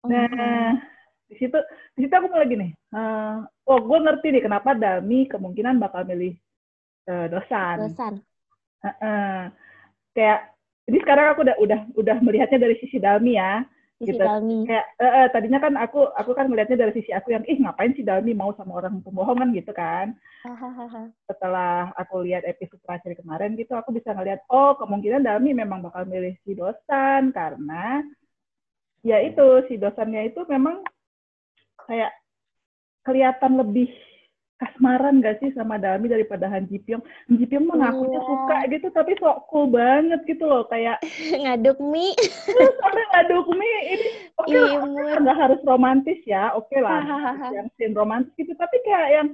Nah 0.04 0.76
di 1.28 1.34
situ 1.36 1.58
di 1.92 2.08
situ 2.08 2.14
aku 2.16 2.32
mulai 2.32 2.48
gini 2.48 2.68
uh, 2.96 3.44
oh 3.68 3.78
gue 3.84 3.98
ngerti 4.00 4.32
nih 4.32 4.42
kenapa 4.48 4.72
Dami 4.72 5.28
kemungkinan 5.28 5.76
bakal 5.76 6.08
milih 6.08 6.32
uh, 7.04 7.28
Dosan. 7.28 7.76
Dosan. 7.92 8.14
Uh, 8.80 8.88
uh, 8.88 9.38
kayak 10.16 10.56
jadi 10.88 10.98
sekarang 11.04 11.26
aku 11.36 11.40
udah 11.44 11.56
udah 11.60 11.80
udah 12.00 12.16
melihatnya 12.24 12.64
dari 12.64 12.80
sisi 12.80 12.96
Dami 12.96 13.36
ya 13.36 13.60
sisi 13.98 14.14
gitu. 14.14 14.22
Dalmi. 14.22 14.64
Kayak 14.70 14.86
uh, 15.02 15.06
uh, 15.06 15.26
tadinya 15.34 15.58
kan 15.58 15.74
aku 15.74 16.06
aku 16.14 16.30
kan 16.32 16.46
melihatnya 16.46 16.86
dari 16.86 16.92
sisi 16.94 17.10
aku 17.10 17.34
yang 17.34 17.42
ih 17.50 17.58
ngapain 17.58 17.92
sih 17.98 18.06
Dalmi 18.06 18.32
mau 18.32 18.54
sama 18.54 18.78
orang 18.78 19.02
pembohongan 19.02 19.50
gitu 19.58 19.74
kan. 19.74 20.14
Setelah 21.26 21.90
aku 21.98 22.22
lihat 22.22 22.46
episode 22.46 22.78
terakhir 22.86 23.18
kemarin 23.18 23.58
gitu 23.58 23.74
aku 23.74 23.90
bisa 23.90 24.14
ngelihat 24.14 24.46
oh 24.48 24.78
kemungkinan 24.78 25.26
Dalmi 25.26 25.50
memang 25.50 25.82
bakal 25.82 26.06
milih 26.06 26.38
si 26.46 26.54
dosan 26.54 27.34
karena 27.34 28.06
ya 29.02 29.18
itu 29.22 29.66
si 29.66 29.74
dosannya 29.78 30.30
itu 30.30 30.46
memang 30.46 30.82
kayak 31.90 32.14
kelihatan 33.02 33.58
lebih 33.58 33.90
kasmaran 34.58 35.22
gak 35.22 35.38
sih 35.38 35.54
sama 35.54 35.78
Dami 35.78 36.10
daripada 36.10 36.50
Han 36.50 36.66
Ji 36.66 36.82
Pyong? 36.82 37.00
Han 37.00 37.34
Ji 37.38 37.46
Pyong 37.46 37.70
mah 37.70 37.78
ngakunya 37.78 38.18
yeah. 38.18 38.26
suka 38.26 38.58
gitu 38.74 38.86
tapi 38.90 39.12
sok 39.22 39.46
cool 39.48 39.70
banget 39.70 40.20
gitu 40.26 40.44
loh 40.44 40.66
kayak 40.66 40.98
ngaduk 41.42 41.78
mie. 41.78 42.14
sampai 42.82 43.04
ngaduk 43.14 43.46
mie 43.54 43.80
ini 43.94 44.08
oke 44.34 44.50
okay 44.50 44.58
lah 44.58 45.18
nggak 45.22 45.38
harus 45.38 45.60
romantis 45.62 46.18
ya 46.26 46.50
oke 46.58 46.66
okay 46.66 46.82
lah 46.82 47.02
yang 47.54 47.70
scene 47.78 47.94
romantis 47.94 48.34
gitu 48.34 48.50
tapi 48.58 48.76
kayak 48.82 49.08
yang 49.22 49.28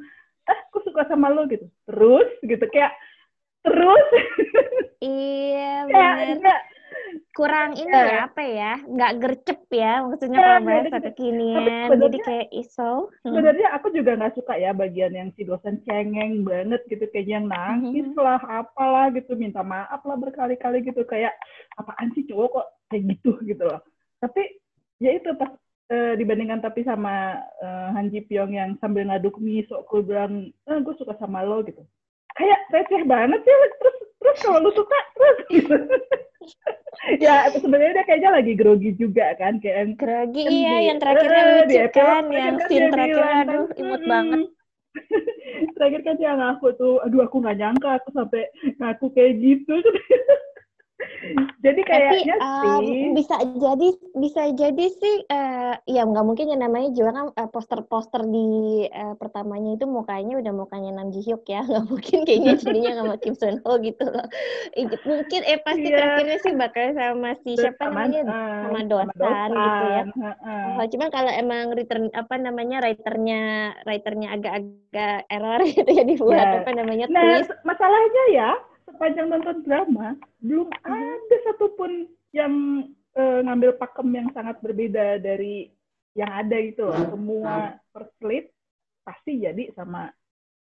eh 0.44 0.58
aku 0.68 0.84
suka 0.84 1.08
sama 1.08 1.32
lo 1.32 1.48
gitu. 1.48 1.64
Terus 1.88 2.28
gitu 2.44 2.64
kayak 2.68 2.92
terus. 3.64 4.06
Iya 5.00 5.72
kayak 5.92 6.14
enggak 6.36 6.60
kurang 7.34 7.74
ini 7.74 7.90
ya 7.90 8.30
apa 8.30 8.42
ya 8.42 8.72
nggak 8.84 9.12
gercep 9.20 9.60
ya 9.70 10.02
maksudnya 10.06 10.38
kalau 10.38 10.60
bahasa 10.64 10.98
kekinian. 11.10 11.88
Jadi 11.98 12.18
kayak 12.22 12.48
iso 12.54 13.10
hmm. 13.10 13.26
sebenarnya 13.26 13.68
aku 13.74 13.86
juga 13.90 14.16
nggak 14.18 14.34
suka 14.38 14.54
ya 14.56 14.70
bagian 14.70 15.12
yang 15.12 15.28
si 15.34 15.42
dosen 15.46 15.82
cengeng 15.84 16.46
banget 16.46 16.80
gitu 16.88 17.04
kayak 17.10 17.28
yang 17.28 17.46
nangis 17.48 18.06
mm-hmm. 18.06 18.22
lah 18.22 18.40
apalah 18.42 19.10
gitu 19.12 19.34
minta 19.34 19.62
maaf 19.62 20.00
lah 20.02 20.16
berkali-kali 20.18 20.82
gitu 20.86 21.02
kayak 21.06 21.34
apaan 21.78 22.10
sih 22.14 22.26
cowok 22.28 22.60
kok 22.60 22.66
kayak 22.90 23.02
gitu? 23.16 23.30
gitu 23.42 23.62
loh. 23.64 23.80
Tapi 24.22 24.42
ya 25.02 25.10
itu 25.16 25.30
pas 25.36 25.50
e, 25.90 26.16
dibandingkan 26.16 26.62
tapi 26.62 26.86
sama 26.86 27.42
e, 27.60 27.66
Han 27.94 28.08
Ji 28.10 28.24
Pyong 28.24 28.52
yang 28.54 28.70
sambil 28.78 29.06
ngaduk 29.08 29.36
mie 29.42 29.66
sok 29.66 29.90
gue 29.90 30.00
bilang 30.06 30.50
eh, 30.50 30.78
gue 30.80 30.94
suka 30.96 31.16
sama 31.18 31.42
lo 31.42 31.60
gitu. 31.66 31.82
Kayak 32.34 32.60
receh 32.72 33.02
banget 33.06 33.40
sih 33.46 33.54
terus 33.78 33.98
terus 34.24 34.38
kalau 34.40 34.58
lu 34.64 34.72
suka 34.72 34.98
terus? 35.12 35.38
Gitu 35.52 35.76
ya 37.24 37.48
sebenarnya 37.52 38.00
dia 38.00 38.04
kayaknya 38.06 38.30
lagi 38.32 38.52
grogi 38.56 38.90
juga 38.96 39.36
kan 39.36 39.60
kayak 39.60 39.96
grogi 40.00 40.44
kan 40.44 40.52
iya 40.52 40.74
di, 40.80 40.86
yang 40.88 40.98
terakhirnya 41.00 41.42
uh, 41.44 41.52
lucu 41.60 41.80
kan 41.92 42.24
yang 42.32 42.56
kan 42.56 42.66
scene 42.68 42.88
terakhir 42.88 43.24
aduh 43.44 43.68
imut 43.76 44.02
hmm, 44.02 44.10
banget. 44.10 44.40
Terakhir 45.74 46.00
kan 46.06 46.14
dia 46.16 46.32
ngaku 46.38 46.66
tuh 46.78 47.02
aduh 47.02 47.26
aku 47.26 47.36
nggak 47.42 47.58
nyangka 47.58 47.88
aku 47.98 48.08
sampai 48.14 48.46
ngaku 48.78 49.06
kayak 49.10 49.32
gitu 49.42 49.74
jadi 51.64 51.80
kayaknya 51.82 52.36
Tapi, 52.38 52.68
um, 52.70 52.80
sih 52.86 53.02
bisa 53.16 53.36
jadi 53.58 53.88
bisa 54.14 54.42
jadi 54.54 54.86
sih 54.94 55.16
uh, 55.26 55.74
ya 55.90 56.02
nggak 56.06 56.22
mungkin 56.22 56.54
ya 56.54 56.58
namanya 56.58 56.94
juga 56.94 57.10
kan 57.10 57.26
uh, 57.34 57.48
poster-poster 57.50 58.22
di 58.30 58.84
uh, 58.88 59.18
pertamanya 59.18 59.74
itu 59.74 59.86
mukanya 59.90 60.38
udah 60.38 60.52
mukanya 60.54 60.90
Nam 60.94 61.10
Ji 61.10 61.26
Hyuk 61.26 61.42
ya 61.50 61.64
nggak 61.68 61.86
mungkin 61.90 62.18
kayaknya 62.22 62.52
jadinya 62.62 62.92
sama 63.02 63.14
Kim 63.22 63.34
Sun 63.34 63.58
Ho 63.66 63.72
gitu 63.82 64.04
loh 64.06 64.26
mungkin 65.04 65.40
eh 65.44 65.58
pasti 65.60 65.88
yeah. 65.90 65.98
terakhirnya 65.98 66.38
sih 66.46 66.52
bakal 66.54 66.84
sama 66.94 67.30
si 67.42 67.50
siapa 67.58 67.84
namanya 67.90 68.20
uh, 68.30 68.58
sama 68.68 68.80
dosan, 68.86 69.08
dosan 69.18 69.50
gitu 69.50 69.84
ya 69.90 70.02
uh, 70.04 70.28
uh. 70.78 70.86
cuman 70.86 71.08
kalau 71.10 71.32
emang 71.34 71.64
return 71.74 72.06
apa 72.14 72.34
namanya 72.38 72.76
writernya 72.84 73.42
writernya 73.82 74.28
agak-agak 74.38 75.18
error 75.26 75.60
gitu 75.66 75.90
ya 75.90 76.04
dibuat 76.06 76.38
yeah. 76.38 76.58
apa 76.62 76.70
namanya 76.70 77.06
nah, 77.10 77.22
twist 77.40 77.50
masalahnya 77.66 78.24
ya 78.30 78.50
sepanjang 78.94 79.26
nonton 79.26 79.66
drama 79.66 80.14
belum 80.38 80.70
ada 80.86 81.36
satupun 81.50 82.06
yang 82.30 82.86
uh, 83.18 83.40
ngambil 83.42 83.74
pakem 83.76 84.08
yang 84.14 84.28
sangat 84.30 84.58
berbeda 84.62 85.18
dari 85.18 85.70
yang 86.14 86.30
ada 86.30 86.56
gitu 86.62 86.86
loh. 86.86 86.98
Semua 87.10 87.74
first 87.90 88.18
lead 88.22 88.46
pasti 89.02 89.42
jadi 89.42 89.74
sama 89.74 90.14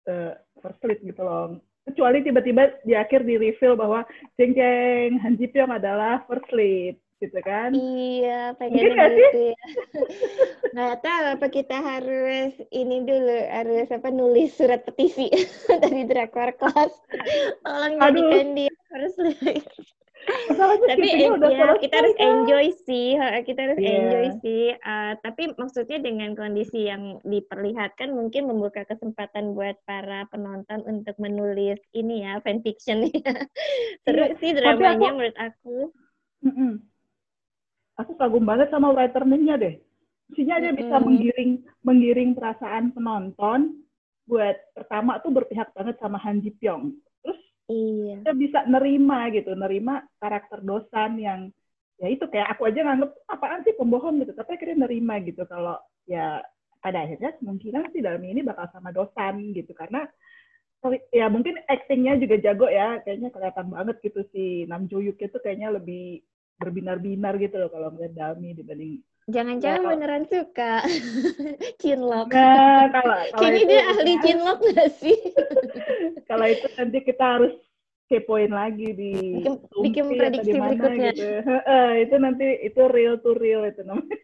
uh, 0.05 0.33
first 0.61 0.81
lead 0.85 1.01
gitu 1.01 1.21
loh. 1.25 1.57
Kecuali 1.81 2.21
tiba-tiba 2.21 2.77
di 2.85 2.93
akhir 2.93 3.25
di 3.25 3.41
reveal 3.41 3.73
bahwa 3.73 4.05
Jeng 4.37 4.53
Jeng 4.53 5.17
Han 5.17 5.33
Ji 5.33 5.49
Pyong 5.49 5.73
adalah 5.73 6.21
first 6.29 6.49
lead 6.53 6.95
gitu 7.21 7.39
kan? 7.45 7.69
Iya, 7.71 8.57
pengen 8.57 8.97
gitu 8.97 9.39
ya. 9.53 9.65
Nggak 10.75 10.97
tahu 11.05 11.25
apa 11.37 11.47
kita 11.53 11.77
harus 11.77 12.51
ini 12.73 13.05
dulu 13.05 13.37
harus 13.47 13.87
apa 13.93 14.09
nulis 14.09 14.49
surat 14.57 14.81
petisi 14.81 15.29
dari 15.85 16.09
drakor 16.09 16.57
kelas. 16.57 16.93
Tolong 17.61 17.93
jadikan 18.01 18.57
dia 18.57 18.73
harus 18.91 19.13
tapi 20.85 21.07
ya, 21.09 21.73
kita 21.81 21.95
harus 21.97 22.15
enjoy 22.21 22.65
sih 22.85 23.17
kita 23.45 23.59
harus 23.65 23.79
yeah. 23.81 23.97
enjoy 23.97 24.27
sih 24.45 24.65
uh, 24.77 25.13
tapi 25.25 25.49
maksudnya 25.57 25.97
dengan 25.97 26.37
kondisi 26.37 26.85
yang 26.85 27.17
diperlihatkan 27.25 28.13
mungkin 28.13 28.45
membuka 28.45 28.85
kesempatan 28.85 29.57
buat 29.57 29.81
para 29.89 30.29
penonton 30.29 30.85
untuk 30.85 31.17
menulis 31.17 31.81
ini 31.97 32.21
ya 32.21 32.37
fanfiction 32.45 33.09
ya 33.09 33.33
seru 34.05 34.29
yeah. 34.29 34.37
sih 34.37 34.51
dramanya 34.53 35.09
aku, 35.09 35.15
menurut 35.17 35.37
aku 35.41 35.77
mm 36.45 36.53
-mm 36.53 36.90
aku 38.01 38.17
kagum 38.17 38.43
banget 38.43 38.73
sama 38.73 38.91
writernya 38.91 39.55
deh. 39.57 39.75
Maksudnya 40.31 40.63
dia 40.63 40.73
bisa 40.73 40.95
menggiring 41.03 41.51
menggiring 41.83 42.31
perasaan 42.33 42.95
penonton 42.95 43.83
buat 44.25 44.55
pertama 44.71 45.19
tuh 45.19 45.31
berpihak 45.35 45.75
banget 45.75 45.99
sama 45.99 46.15
Han 46.23 46.39
Ji 46.39 46.55
Pyong. 46.55 46.95
Terus 47.21 47.39
iya. 47.67 48.15
dia 48.23 48.33
bisa 48.35 48.63
nerima 48.63 49.27
gitu, 49.35 49.51
nerima 49.53 50.07
karakter 50.23 50.63
dosan 50.63 51.19
yang 51.19 51.51
ya 51.99 52.07
itu 52.09 52.25
kayak 52.31 52.57
aku 52.57 52.65
aja 52.65 52.81
nganggep 52.81 53.11
apaan 53.29 53.61
sih 53.61 53.77
pembohong 53.77 54.23
gitu, 54.25 54.33
tapi 54.33 54.57
akhirnya 54.57 54.89
nerima 54.89 55.21
gitu 55.21 55.45
kalau 55.45 55.77
ya 56.09 56.41
pada 56.81 57.05
akhirnya 57.05 57.37
kemungkinan 57.37 57.93
sih 57.93 58.01
dalam 58.01 58.23
ini 58.25 58.41
bakal 58.41 58.65
sama 58.73 58.89
dosan 58.89 59.53
gitu 59.53 59.69
karena 59.77 60.09
ya 61.13 61.29
mungkin 61.29 61.61
actingnya 61.69 62.17
juga 62.17 62.41
jago 62.41 62.65
ya 62.65 62.97
kayaknya 63.05 63.29
kelihatan 63.29 63.69
banget 63.69 63.95
gitu 64.01 64.25
si 64.33 64.65
Nam 64.65 64.89
Jo 64.89 64.97
Yuk 64.97 65.21
itu 65.21 65.37
kayaknya 65.37 65.77
lebih 65.77 66.25
berbinar-binar 66.59 67.39
gitu 67.39 67.55
loh 67.61 67.69
kalau 67.69 67.93
melihat 67.93 68.35
Dami 68.35 68.57
dibanding 68.57 69.01
Jangan-jangan 69.29 69.81
ya, 69.85 69.89
beneran 69.93 70.23
suka 70.25 70.73
cinlok. 71.77 72.33
Nah, 72.35 72.89
kalau, 72.89 73.15
kalau 73.37 73.41
Kayaknya 73.47 73.65
dia 73.69 73.81
ahli 73.93 74.13
cinlok 74.25 74.59
nggak 74.65 74.91
sih? 74.97 75.17
kalau 76.29 76.45
itu 76.49 76.67
nanti 76.73 76.97
kita 77.05 77.25
harus 77.37 77.53
kepoin 78.09 78.51
lagi 78.51 78.91
di 78.91 79.13
bikin, 79.39 79.53
bikin 79.79 80.05
prediksi 80.17 80.57
berikutnya. 80.57 81.11
Gitu. 81.13 81.29
Itu 82.09 82.15
nanti 82.17 82.47
itu 82.65 82.81
real 82.89 83.21
to 83.21 83.37
real 83.37 83.63
itu 83.63 83.85
namanya. 83.85 84.19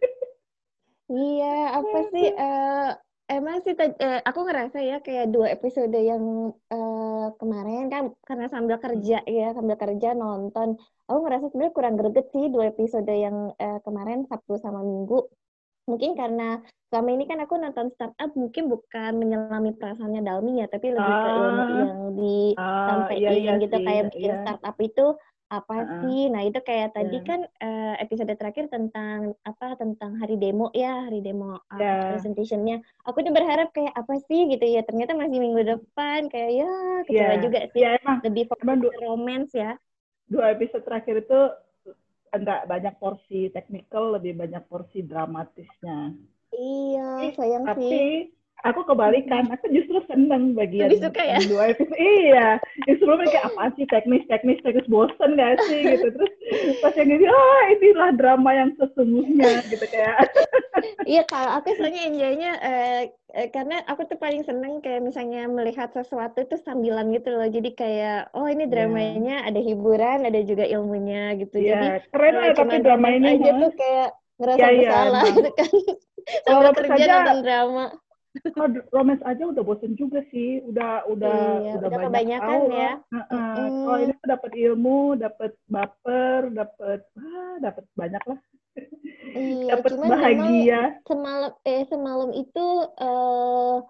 Iya, 1.07 1.57
apa 1.79 2.00
sih? 2.12 2.27
Uh, 2.36 2.89
emang 3.27 3.60
sih 3.63 3.75
uh, 3.75 4.22
aku 4.24 4.39
ngerasa 4.48 4.79
ya 4.79 4.98
kayak 5.03 5.36
dua 5.36 5.51
episode 5.51 5.91
yang 5.91 6.55
uh, 6.72 7.27
kemarin 7.36 7.91
kan 7.91 8.03
karena 8.24 8.48
sambil 8.48 8.79
kerja 8.79 9.19
ya 9.27 9.51
sambil 9.51 9.75
kerja 9.75 10.15
nonton 10.15 10.79
aku 11.12 11.19
ngerasa 11.27 11.51
sebenarnya 11.51 11.75
kurang 11.75 11.96
greget 12.00 12.27
sih 12.31 12.48
dua 12.48 12.72
episode 12.72 13.12
yang 13.12 13.51
uh, 13.51 13.79
kemarin 13.84 14.24
Sabtu 14.31 14.55
sama 14.63 14.79
Minggu 14.79 15.27
mungkin 15.88 16.19
karena 16.19 16.60
selama 16.91 17.10
ini 17.15 17.24
kan 17.27 17.39
aku 17.43 17.55
nonton 17.60 17.91
startup 17.96 18.31
mungkin 18.36 18.67
bukan 18.67 19.12
menyelami 19.19 19.72
perasaannya 19.75 20.24
Dalmi 20.24 20.60
ya 20.63 20.67
tapi 20.67 20.91
lebih 20.91 21.15
ke 21.15 21.29
ilmu 21.31 21.63
ah. 21.63 21.67
yang 21.67 21.93
disampaikan 22.15 23.31
uh, 23.31 23.36
iya, 23.36 23.55
iya 23.55 23.63
gitu 23.63 23.75
sih, 23.75 23.86
kayak 23.88 24.03
bikin 24.12 24.31
iya. 24.31 24.39
startup 24.43 24.75
itu 24.84 25.05
apa 25.48 25.75
uh-uh. 25.80 26.00
sih? 26.04 26.27
Nah 26.27 26.44
itu 26.44 26.60
kayak 26.60 26.92
tadi 26.92 27.18
yeah. 27.20 27.25
kan 27.25 27.39
uh, 27.63 27.96
episode 28.04 28.32
terakhir 28.36 28.68
tentang 28.68 29.34
apa 29.48 29.80
tentang 29.80 30.20
hari 30.20 30.36
demo 30.36 30.68
ya 30.75 31.08
hari 31.08 31.24
demo 31.24 31.56
uh, 31.56 31.80
yeah. 31.80 32.12
presentationnya. 32.12 32.84
Aku 33.08 33.24
tuh 33.24 33.32
berharap 33.32 33.72
kayak 33.72 33.96
apa 33.96 34.20
sih 34.27 34.51
gitu 34.51 34.66
ya. 34.68 34.84
Ternyata 34.84 35.16
masih 35.16 35.39
minggu 35.39 35.63
depan 35.63 36.27
kayak 36.27 36.51
ya 36.51 36.72
kecewa 37.08 37.24
yeah. 37.24 37.39
juga 37.39 37.60
sih. 37.72 37.82
Yeah, 37.82 38.00
emang. 38.04 38.18
Lebih 38.27 38.44
fokus 38.51 38.77
ke 38.84 39.00
romance 39.04 39.51
ya. 39.56 39.72
Dua 40.27 40.51
episode 40.51 40.84
terakhir 40.84 41.24
itu 41.24 41.39
enggak 42.36 42.68
banyak 42.68 42.94
porsi 43.00 43.48
teknikal, 43.56 44.20
lebih 44.20 44.36
banyak 44.36 44.63
porsi 44.68 45.00
dramatisnya. 45.00 46.12
Iya, 46.51 47.36
sayang 47.36 47.63
Tapi, 47.63 47.88
sih 47.88 48.12
aku 48.66 48.82
kebalikan 48.90 49.46
aku 49.54 49.70
justru 49.70 50.02
seneng 50.10 50.58
bagian 50.58 50.90
Lebih 50.90 51.12
suka 51.12 51.22
ya? 51.22 51.40
dua 51.46 51.64
episode 51.76 51.98
iya 52.00 52.58
sebelumnya 53.08 53.28
kayak 53.32 53.46
apa 53.54 53.64
sih 53.80 53.86
teknis 53.88 54.24
teknis 54.28 54.60
teknis 54.66 54.88
bosen 54.92 55.40
gak 55.40 55.56
sih? 55.72 55.80
Gitu. 55.80 56.08
Terus 56.12 56.34
pas 56.84 56.94
yang 57.00 57.08
ini 57.08 57.26
oh 57.32 57.60
inilah 57.72 58.12
drama 58.20 58.52
yang 58.52 58.70
sesungguhnya 58.76 59.64
gitu 59.72 59.86
kayak. 59.88 60.28
Iya 61.08 61.24
kalau 61.26 61.58
aku 61.58 61.74
sebenarnya 61.74 62.04
enjoynya 62.12 62.52
eh, 62.60 63.02
eh, 63.32 63.48
karena 63.50 63.80
aku 63.88 64.06
tuh 64.12 64.20
paling 64.20 64.44
seneng 64.44 64.84
kayak 64.84 65.08
misalnya 65.08 65.48
melihat 65.48 65.90
sesuatu 65.96 66.44
itu 66.44 66.60
sambilan 66.60 67.16
gitu 67.16 67.32
loh. 67.32 67.48
Jadi 67.48 67.72
kayak 67.74 68.36
oh 68.36 68.46
ini 68.52 68.68
iya. 68.68 68.72
dramanya 68.76 69.36
yeah. 69.42 69.50
ada 69.50 69.60
hiburan 69.64 70.28
ada 70.28 70.40
juga 70.44 70.68
ilmunya 70.68 71.40
gitu. 71.40 71.64
Yeah, 71.64 72.04
jadi 72.04 72.12
keren 72.12 72.34
lah 72.36 72.52
tapi 72.54 72.76
drama 72.84 73.08
ini 73.16 73.40
aja 73.40 73.52
tuh 73.56 73.72
kayak 73.74 74.10
ngerasa 74.38 74.60
yeah, 74.60 74.70
bersalah 74.76 75.24
yeah, 75.24 75.36
gitu 75.40 75.52
kan. 75.56 75.72
Sambil 76.46 76.72
kerja 76.76 77.04
nonton 77.08 77.40
drama 77.40 77.86
kalau 78.55 78.69
romance 78.93 79.24
aja 79.25 79.43
udah 79.50 79.63
bosen 79.63 79.93
juga 79.96 80.24
sih. 80.29 80.62
Udah 80.65 81.05
udah 81.10 81.38
iya, 81.63 81.74
udah, 81.79 81.88
udah 81.89 82.10
banyak 82.12 82.39
tahu 82.41 82.63
ya. 82.72 82.93
uh, 83.00 83.19
uh, 83.19 83.53
mm. 83.57 83.84
kalau 83.86 84.00
ini 84.03 84.13
dapat 84.25 84.51
ilmu 84.53 85.00
dapat 85.17 85.51
baper 85.67 86.41
dapat 86.53 87.00
ah, 87.17 87.55
dapat 87.63 87.84
banyak 87.98 88.24
lah. 88.27 88.39
Iya, 89.34 89.65
dapat 89.77 89.91
bahagia. 89.98 90.81
semalam 91.05 91.51
eh 91.65 91.84
semalam 91.89 92.29
itu 92.36 92.65
uh, 93.01 93.81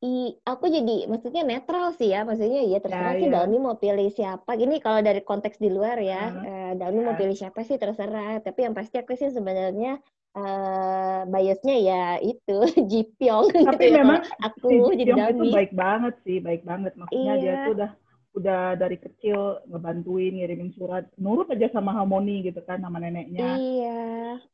I, 0.00 0.32
aku 0.48 0.72
jadi 0.72 1.04
maksudnya 1.12 1.44
netral 1.44 1.92
sih 1.92 2.08
ya. 2.08 2.24
Maksudnya 2.24 2.64
ya 2.64 2.80
terserah 2.80 3.14
ya, 3.16 3.20
sih 3.20 3.28
ya. 3.28 3.34
Dalmi 3.36 3.58
mau 3.60 3.76
pilih 3.76 4.08
siapa. 4.08 4.56
Gini 4.56 4.80
kalau 4.80 5.04
dari 5.04 5.20
konteks 5.20 5.60
di 5.60 5.68
luar 5.68 6.00
ya 6.00 6.32
uh, 6.32 6.40
uh, 6.40 6.70
Dalmi 6.78 7.04
ya. 7.04 7.06
mau 7.10 7.14
pilih 7.18 7.36
siapa 7.36 7.60
sih 7.68 7.76
terserah. 7.76 8.40
Tapi 8.40 8.64
yang 8.64 8.72
pasti 8.72 8.96
aku 8.96 9.12
sih 9.12 9.28
sebenarnya 9.28 10.00
uh, 10.36 11.20
biasnya 11.26 11.76
ya 11.80 12.04
itu 12.22 12.56
Jipyong 12.90 13.50
tapi 13.66 13.90
gitu 13.90 13.96
memang 13.98 14.20
aku 14.42 14.68
si 14.94 15.02
jadi 15.02 15.34
itu 15.34 15.44
baik 15.50 15.72
banget 15.74 16.14
sih 16.22 16.38
baik 16.38 16.62
banget. 16.62 16.92
Maksudnya 16.94 17.34
iya. 17.36 17.42
dia 17.42 17.54
tuh 17.66 17.72
udah 17.74 17.90
udah 18.30 18.62
dari 18.78 18.94
kecil 18.94 19.58
ngebantuin 19.66 20.38
ngirimin 20.38 20.70
surat 20.78 21.02
nurut 21.18 21.50
aja 21.50 21.66
sama 21.74 21.90
harmoni 21.90 22.46
gitu 22.46 22.62
kan 22.62 22.78
sama 22.78 23.02
neneknya. 23.02 23.58
Iya. 23.58 24.02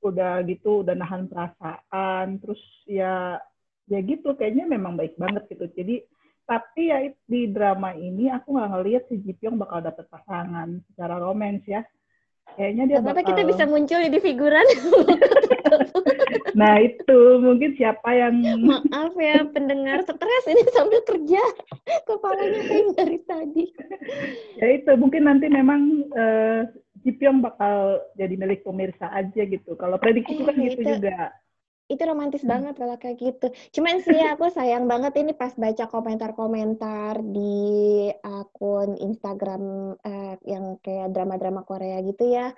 Udah 0.00 0.40
gitu 0.48 0.80
udah 0.80 0.96
nahan 0.96 1.28
perasaan 1.28 2.40
terus 2.40 2.60
ya 2.88 3.36
ya 3.86 3.98
gitu 4.02 4.34
kayaknya 4.34 4.64
memang 4.64 4.96
baik 4.96 5.14
banget 5.20 5.44
gitu. 5.52 5.68
Jadi 5.76 6.00
tapi 6.46 6.94
ya 6.94 7.02
di 7.26 7.50
drama 7.50 7.90
ini 7.98 8.30
aku 8.30 8.54
nggak 8.54 8.70
ngelihat 8.70 9.02
si 9.10 9.18
Jipyong 9.18 9.58
bakal 9.58 9.82
dapet 9.82 10.06
pasangan 10.06 10.78
secara 10.88 11.18
romans 11.18 11.66
ya 11.66 11.82
kayaknya 12.56 12.84
dia 12.88 12.98
bakal... 13.04 13.22
kita 13.22 13.42
bisa 13.44 13.64
muncul 13.68 14.00
di 14.00 14.20
figuran. 14.20 14.66
nah 16.60 16.80
itu 16.80 17.18
mungkin 17.38 17.76
siapa 17.76 18.08
yang 18.16 18.40
maaf 18.64 19.12
ya 19.20 19.44
pendengar 19.52 20.00
stres 20.02 20.44
ini 20.48 20.62
sambil 20.72 21.00
kerja 21.04 21.42
kepalanya 22.08 22.60
kayak 22.64 22.86
dari 22.96 23.18
tadi. 23.28 23.64
ya 24.60 24.66
itu 24.80 24.90
mungkin 24.96 25.28
nanti 25.28 25.46
memang 25.52 26.10
uh, 26.16 26.64
Jipyong 27.06 27.38
bakal 27.38 28.02
jadi 28.18 28.34
milik 28.34 28.66
pemirsa 28.66 29.06
aja 29.14 29.42
gitu. 29.46 29.78
Kalau 29.78 29.94
prediksi 30.00 30.42
eh, 30.42 30.42
kan 30.42 30.58
gitu 30.58 30.80
itu, 30.82 30.90
juga 30.98 31.30
itu 31.86 32.02
romantis 32.02 32.42
hmm. 32.42 32.50
banget 32.50 32.74
kalau 32.74 32.96
kayak 32.98 33.16
gitu. 33.22 33.46
Cuman 33.78 34.02
sih 34.02 34.18
aku 34.26 34.50
sayang 34.50 34.90
banget 34.90 35.14
ini 35.22 35.32
pas 35.32 35.54
baca 35.54 35.86
komentar-komentar 35.86 37.22
di 37.22 38.10
akun 38.26 38.98
Instagram 38.98 39.94
eh, 40.02 40.34
yang 40.50 40.82
kayak 40.82 41.14
drama-drama 41.14 41.62
Korea 41.62 42.02
gitu 42.02 42.26
ya. 42.26 42.50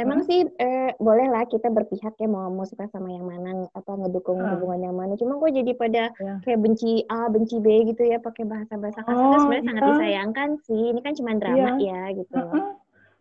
Emang 0.00 0.24
hmm. 0.24 0.28
sih 0.32 0.40
eh, 0.48 0.96
boleh 0.96 1.28
lah 1.28 1.44
kita 1.44 1.68
berpihak 1.68 2.16
ya 2.16 2.24
mau 2.24 2.48
mau 2.48 2.64
suka 2.64 2.88
sama 2.88 3.12
yang 3.12 3.28
mana 3.28 3.68
apa 3.76 3.92
ngedukung 4.00 4.40
hmm. 4.40 4.48
hubungan 4.56 4.80
yang 4.88 4.96
mana. 4.96 5.12
Cuma 5.20 5.36
kok 5.36 5.52
jadi 5.52 5.72
pada 5.76 6.02
yeah. 6.16 6.40
kayak 6.40 6.64
benci 6.64 7.04
A, 7.12 7.28
benci 7.28 7.60
B 7.60 7.84
gitu 7.84 8.08
ya 8.08 8.16
pakai 8.16 8.48
bahasa-bahasa 8.48 9.04
kasar. 9.04 9.12
Oh, 9.12 9.44
sebenarnya 9.44 9.66
sangat 9.68 9.82
iya. 9.84 9.90
disayangkan 9.92 10.48
sih. 10.64 10.82
Ini 10.96 11.00
kan 11.04 11.12
cuma 11.20 11.36
drama 11.36 11.76
yeah. 11.76 11.76
ya 11.84 12.16
gitu. 12.16 12.32
Uh 12.32 12.48
-huh. 12.48 12.79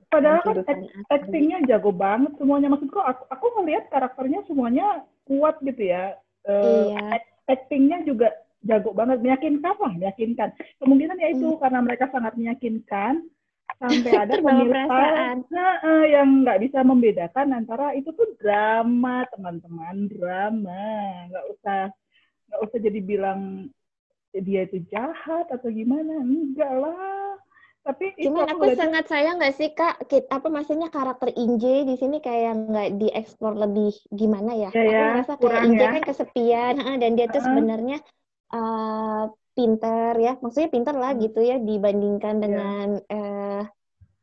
Padahal 0.09 0.41
kan 0.65 0.79
actingnya 1.13 1.61
jago 1.69 1.93
banget 1.93 2.33
semuanya. 2.41 2.73
Maksudku 2.73 2.97
aku, 2.97 3.23
aku 3.29 3.45
ngelihat 3.61 3.93
karakternya 3.93 4.41
semuanya 4.49 5.05
kuat 5.29 5.61
gitu 5.61 5.85
ya. 5.85 6.17
Uh, 6.49 6.93
iya. 6.97 7.21
Actingnya 7.45 8.01
juga 8.05 8.33
jago 8.65 8.91
banget, 8.91 9.21
meyakinkan 9.21 9.75
lah, 9.77 9.93
meyakinkan. 9.93 10.49
Kemungkinan 10.81 11.21
ya 11.21 11.29
itu 11.29 11.47
hmm. 11.53 11.61
karena 11.61 11.79
mereka 11.85 12.09
sangat 12.09 12.33
meyakinkan 12.35 13.21
sampai 13.77 14.11
ada 14.11 14.35
pemirsa 14.43 15.05
nah, 15.47 15.75
uh, 15.85 16.05
yang 16.05 16.43
nggak 16.43 16.59
bisa 16.67 16.83
membedakan 16.83 17.55
antara 17.55 17.95
itu 17.95 18.11
tuh 18.11 18.27
drama 18.41 19.23
teman-teman 19.31 20.09
drama 20.11 20.83
nggak 21.31 21.45
usah 21.53 21.81
nggak 22.49 22.61
usah 22.65 22.79
jadi 22.81 22.99
bilang 22.99 23.71
dia 24.35 24.65
itu 24.65 24.83
jahat 24.89 25.47
atau 25.49 25.69
gimana 25.69 26.21
enggak 26.21 26.69
lah 26.69 27.28
tapi 27.79 28.13
cuman 28.19 28.45
aku, 28.51 28.69
aku 28.69 28.75
sangat 28.75 29.05
sayang 29.07 29.39
nggak 29.39 29.55
sih 29.55 29.71
kak 29.73 30.03
apa 30.29 30.47
maksudnya 30.51 30.91
karakter 30.91 31.31
Inje 31.33 31.87
di 31.87 31.95
sini 31.95 32.19
kayak 32.19 32.69
nggak 32.69 32.89
dieksplor 32.99 33.55
lebih 33.55 33.95
gimana 34.11 34.51
ya, 34.53 34.69
ya 34.69 34.77
aku 34.77 34.91
ya, 34.91 35.05
merasa 35.15 35.33
kayak 35.39 35.61
Inje 35.65 35.85
ya. 35.87 35.93
kan 35.95 36.03
kesepian 36.03 36.75
dan 36.99 37.11
dia 37.15 37.25
tuh 37.31 37.39
uh 37.39 37.41
-huh. 37.41 37.47
sebenarnya 37.47 37.97
uh, 38.53 39.23
pinter 39.59 40.13
ya 40.15 40.33
maksudnya 40.39 40.69
pinter 40.71 40.95
lah 40.95 41.11
hmm. 41.11 41.21
gitu 41.27 41.39
ya 41.43 41.57
dibandingkan 41.59 42.35
iya. 42.39 42.43
dengan 42.43 42.87
uh, 43.11 43.63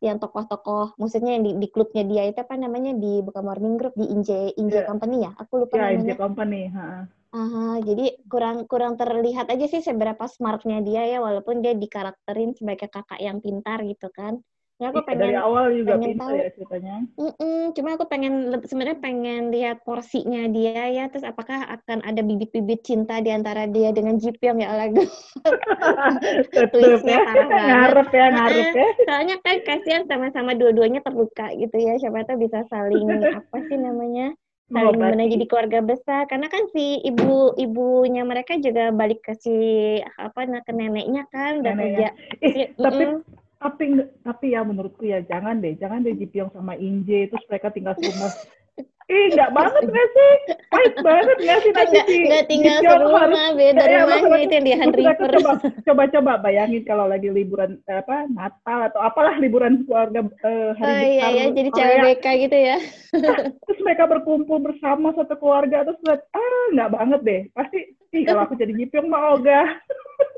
yang 0.00 0.16
tokoh-tokoh 0.20 0.96
maksudnya 1.00 1.40
yang 1.40 1.44
di, 1.44 1.52
di 1.56 1.68
klubnya 1.72 2.04
dia 2.04 2.28
itu 2.28 2.40
apa 2.40 2.54
namanya 2.56 2.92
di 2.96 3.24
bukan 3.24 3.42
morning 3.44 3.76
group 3.80 3.92
di 3.96 4.06
Inje 4.12 4.52
Inje 4.56 4.84
yeah. 4.84 4.88
Company 4.88 5.24
ya 5.24 5.32
aku 5.36 5.64
lupa 5.64 5.74
yeah, 5.76 5.84
namanya 5.92 6.00
Inje 6.00 6.14
Company 6.16 6.60
ha. 6.72 6.86
Aha, 7.36 7.84
jadi 7.84 8.16
kurang 8.32 8.64
kurang 8.64 8.96
terlihat 8.96 9.52
aja 9.52 9.68
sih 9.68 9.84
seberapa 9.84 10.24
smartnya 10.24 10.80
dia 10.80 11.04
ya 11.04 11.18
walaupun 11.20 11.60
dia 11.60 11.76
dikarakterin 11.76 12.56
sebagai 12.56 12.88
kakak 12.88 13.20
yang 13.20 13.44
pintar 13.44 13.84
gitu 13.84 14.08
kan. 14.08 14.40
Ya 14.80 14.88
aku 14.92 15.04
pengen 15.04 15.36
dari 15.36 15.36
awal 15.36 15.72
juga 15.76 16.00
pengen 16.00 16.16
pintar 16.16 16.28
tahu. 16.32 16.36
ya 16.40 16.48
ceritanya. 16.56 16.96
Mm-mm, 17.16 17.60
cuma 17.76 17.88
aku 17.96 18.04
pengen 18.08 18.32
sebenarnya 18.64 18.98
pengen 19.00 19.42
lihat 19.48 19.80
porsinya 19.84 20.48
dia 20.52 20.84
ya 20.92 21.04
terus 21.08 21.24
apakah 21.24 21.64
akan 21.64 22.04
ada 22.04 22.20
bibit-bibit 22.20 22.84
cinta 22.84 23.20
di 23.24 23.32
antara 23.32 23.64
dia 23.68 23.92
dengan 23.92 24.16
Jipyong 24.16 24.60
ya 24.64 24.72
lagu. 24.72 25.04
Tutup 26.56 27.00
ya. 27.04 27.20
Ngarep 27.24 28.08
ya, 28.12 28.26
ngarep 28.32 28.68
ya. 28.72 28.86
Soalnya 29.04 29.36
kan 29.44 29.56
kasihan 29.64 30.04
sama-sama 30.08 30.56
dua-duanya 30.56 31.04
terluka 31.04 31.52
gitu 31.56 31.76
ya. 31.76 32.00
Siapa 32.00 32.24
tahu 32.24 32.48
bisa 32.48 32.64
saling 32.68 33.08
apa 33.44 33.56
sih 33.68 33.76
namanya? 33.76 34.32
Saling 34.66 34.98
oh, 34.98 35.30
jadi 35.30 35.46
keluarga 35.46 35.80
besar? 35.82 36.26
Karena 36.26 36.50
kan 36.50 36.66
si 36.74 36.98
ibu 37.06 37.54
ibunya 37.54 38.26
mereka 38.26 38.58
juga 38.58 38.90
balik 38.90 39.22
ke 39.22 39.34
si 39.38 39.56
apa 40.18 40.46
ke 40.62 40.72
neneknya 40.74 41.26
kan 41.30 41.62
udah 41.62 41.74
kerja. 41.74 42.08
eh, 42.42 42.74
tapi 42.74 43.02
mm. 43.06 43.18
tapi 43.62 43.84
tapi 44.26 44.46
ya 44.52 44.60
menurutku 44.66 45.06
ya 45.06 45.22
jangan 45.22 45.62
deh 45.62 45.78
jangan 45.78 46.02
deh 46.02 46.12
Jipyong 46.18 46.50
sama 46.52 46.74
Inje 46.76 47.30
terus 47.30 47.46
mereka 47.48 47.70
tinggal 47.72 47.94
semua 47.96 48.28
Ih, 49.06 49.30
enggak 49.30 49.54
banget 49.54 49.86
nggak 49.86 50.08
sih? 50.10 50.34
Pahit 50.66 50.94
banget 50.98 51.36
nggak 51.38 51.58
sih 51.62 51.70
nanti 51.70 51.98
sih? 52.10 52.20
Enggak 52.26 52.44
tinggal 52.50 52.78
serumah, 52.82 53.54
beda 53.54 53.84
ya, 53.86 54.02
rumahnya 54.02 54.38
itu 54.42 54.54
yang 54.58 54.66
di 54.66 54.72
Han 54.74 54.90
River. 54.90 55.28
Coba, 55.30 55.52
coba, 55.86 56.02
coba 56.10 56.32
bayangin 56.42 56.82
kalau 56.82 57.06
lagi 57.06 57.30
liburan 57.30 57.78
apa 57.86 58.26
Natal 58.34 58.90
atau 58.90 58.98
apalah 58.98 59.38
liburan 59.38 59.86
keluarga 59.86 60.26
uh, 60.26 60.74
hari 60.74 60.90
oh, 60.90 60.98
besar. 60.98 61.06
iya, 61.06 61.26
iya, 61.30 61.44
jadi 61.54 61.70
cewek 61.70 61.98
BK 62.02 62.26
gitu 62.50 62.56
ya. 62.58 62.76
terus 63.62 63.78
mereka 63.86 64.10
berkumpul 64.10 64.58
bersama 64.58 65.14
satu 65.14 65.38
keluarga 65.38 65.86
terus 65.86 66.02
lihat, 66.02 66.26
ah 66.34 66.64
nggak 66.74 66.90
banget 66.90 67.20
deh. 67.22 67.42
Pasti, 67.54 67.78
ih 68.10 68.22
kalau 68.26 68.42
aku 68.42 68.58
jadi 68.58 68.74
Jipyong 68.74 69.06
mah 69.06 69.38
ogah. 69.38 69.70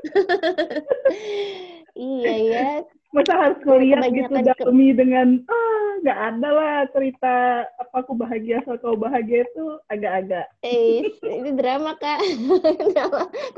iya 1.97 2.33
ya 2.37 2.69
masa 3.09 3.33
harus 3.33 3.59
ngeliat 3.65 4.05
gitu 4.13 4.33
demi 4.69 4.93
dengan 4.93 5.41
ah 5.49 5.89
nggak 5.99 6.19
ada 6.33 6.49
lah 6.53 6.75
cerita 6.93 7.65
apa 7.81 7.95
aku 8.05 8.13
bahagia 8.15 8.61
soal 8.63 8.77
kau 8.79 8.95
bahagia 8.95 9.43
itu 9.43 9.65
agak-agak. 9.89 10.45
Eh 10.61 11.09
ini 11.25 11.51
drama 11.57 11.97
kak. 11.97 12.21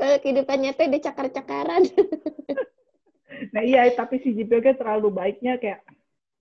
Kalau 0.00 0.16
kehidupan 0.24 0.58
nyata 0.64 0.88
udah 0.88 1.02
cakar-cakaran. 1.02 1.82
Nah 3.50 3.64
iya 3.64 3.90
tapi 3.96 4.22
si 4.22 4.36
JPG 4.38 4.78
terlalu 4.78 5.10
baiknya 5.10 5.58
kayak 5.58 5.82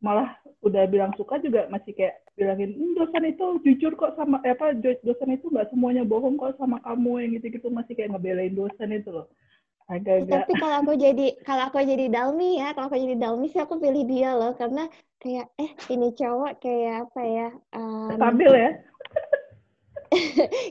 malah 0.04 0.38
udah 0.62 0.86
bilang 0.86 1.10
suka 1.18 1.42
juga 1.42 1.66
masih 1.74 1.98
kayak 1.98 2.22
bilangin 2.38 2.78
hm, 2.78 2.94
dosen 2.94 3.26
itu 3.26 3.46
jujur 3.66 3.94
kok 3.98 4.14
sama 4.14 4.38
eh, 4.46 4.54
apa 4.54 4.78
dosen 4.78 5.34
itu 5.34 5.50
nggak 5.50 5.70
semuanya 5.74 6.06
bohong 6.06 6.38
kok 6.38 6.58
sama 6.62 6.78
kamu 6.86 7.26
yang 7.26 7.32
gitu-gitu 7.42 7.74
masih 7.74 7.94
kayak 7.98 8.14
ngebelain 8.14 8.54
dosen 8.54 8.94
itu 8.94 9.10
loh 9.10 9.30
agak-agak. 9.92 10.48
Tapi 10.48 10.54
kalau 10.56 10.76
aku 10.80 10.94
jadi 10.96 11.28
kalau 11.44 11.64
aku 11.68 11.78
jadi 11.84 12.06
Dalmi 12.08 12.64
ya 12.64 12.72
kalau 12.72 12.88
aku 12.88 12.98
jadi 12.98 13.16
Dalmi 13.20 13.48
sih 13.52 13.60
aku 13.60 13.76
pilih 13.78 14.04
dia 14.08 14.32
loh 14.32 14.56
karena 14.56 14.88
kayak 15.20 15.52
eh 15.60 15.72
ini 15.92 16.16
cowok 16.16 16.64
kayak 16.64 17.12
apa 17.12 17.22
ya 17.22 17.48
um, 17.76 18.16
stabil 18.16 18.52
ya? 18.56 18.72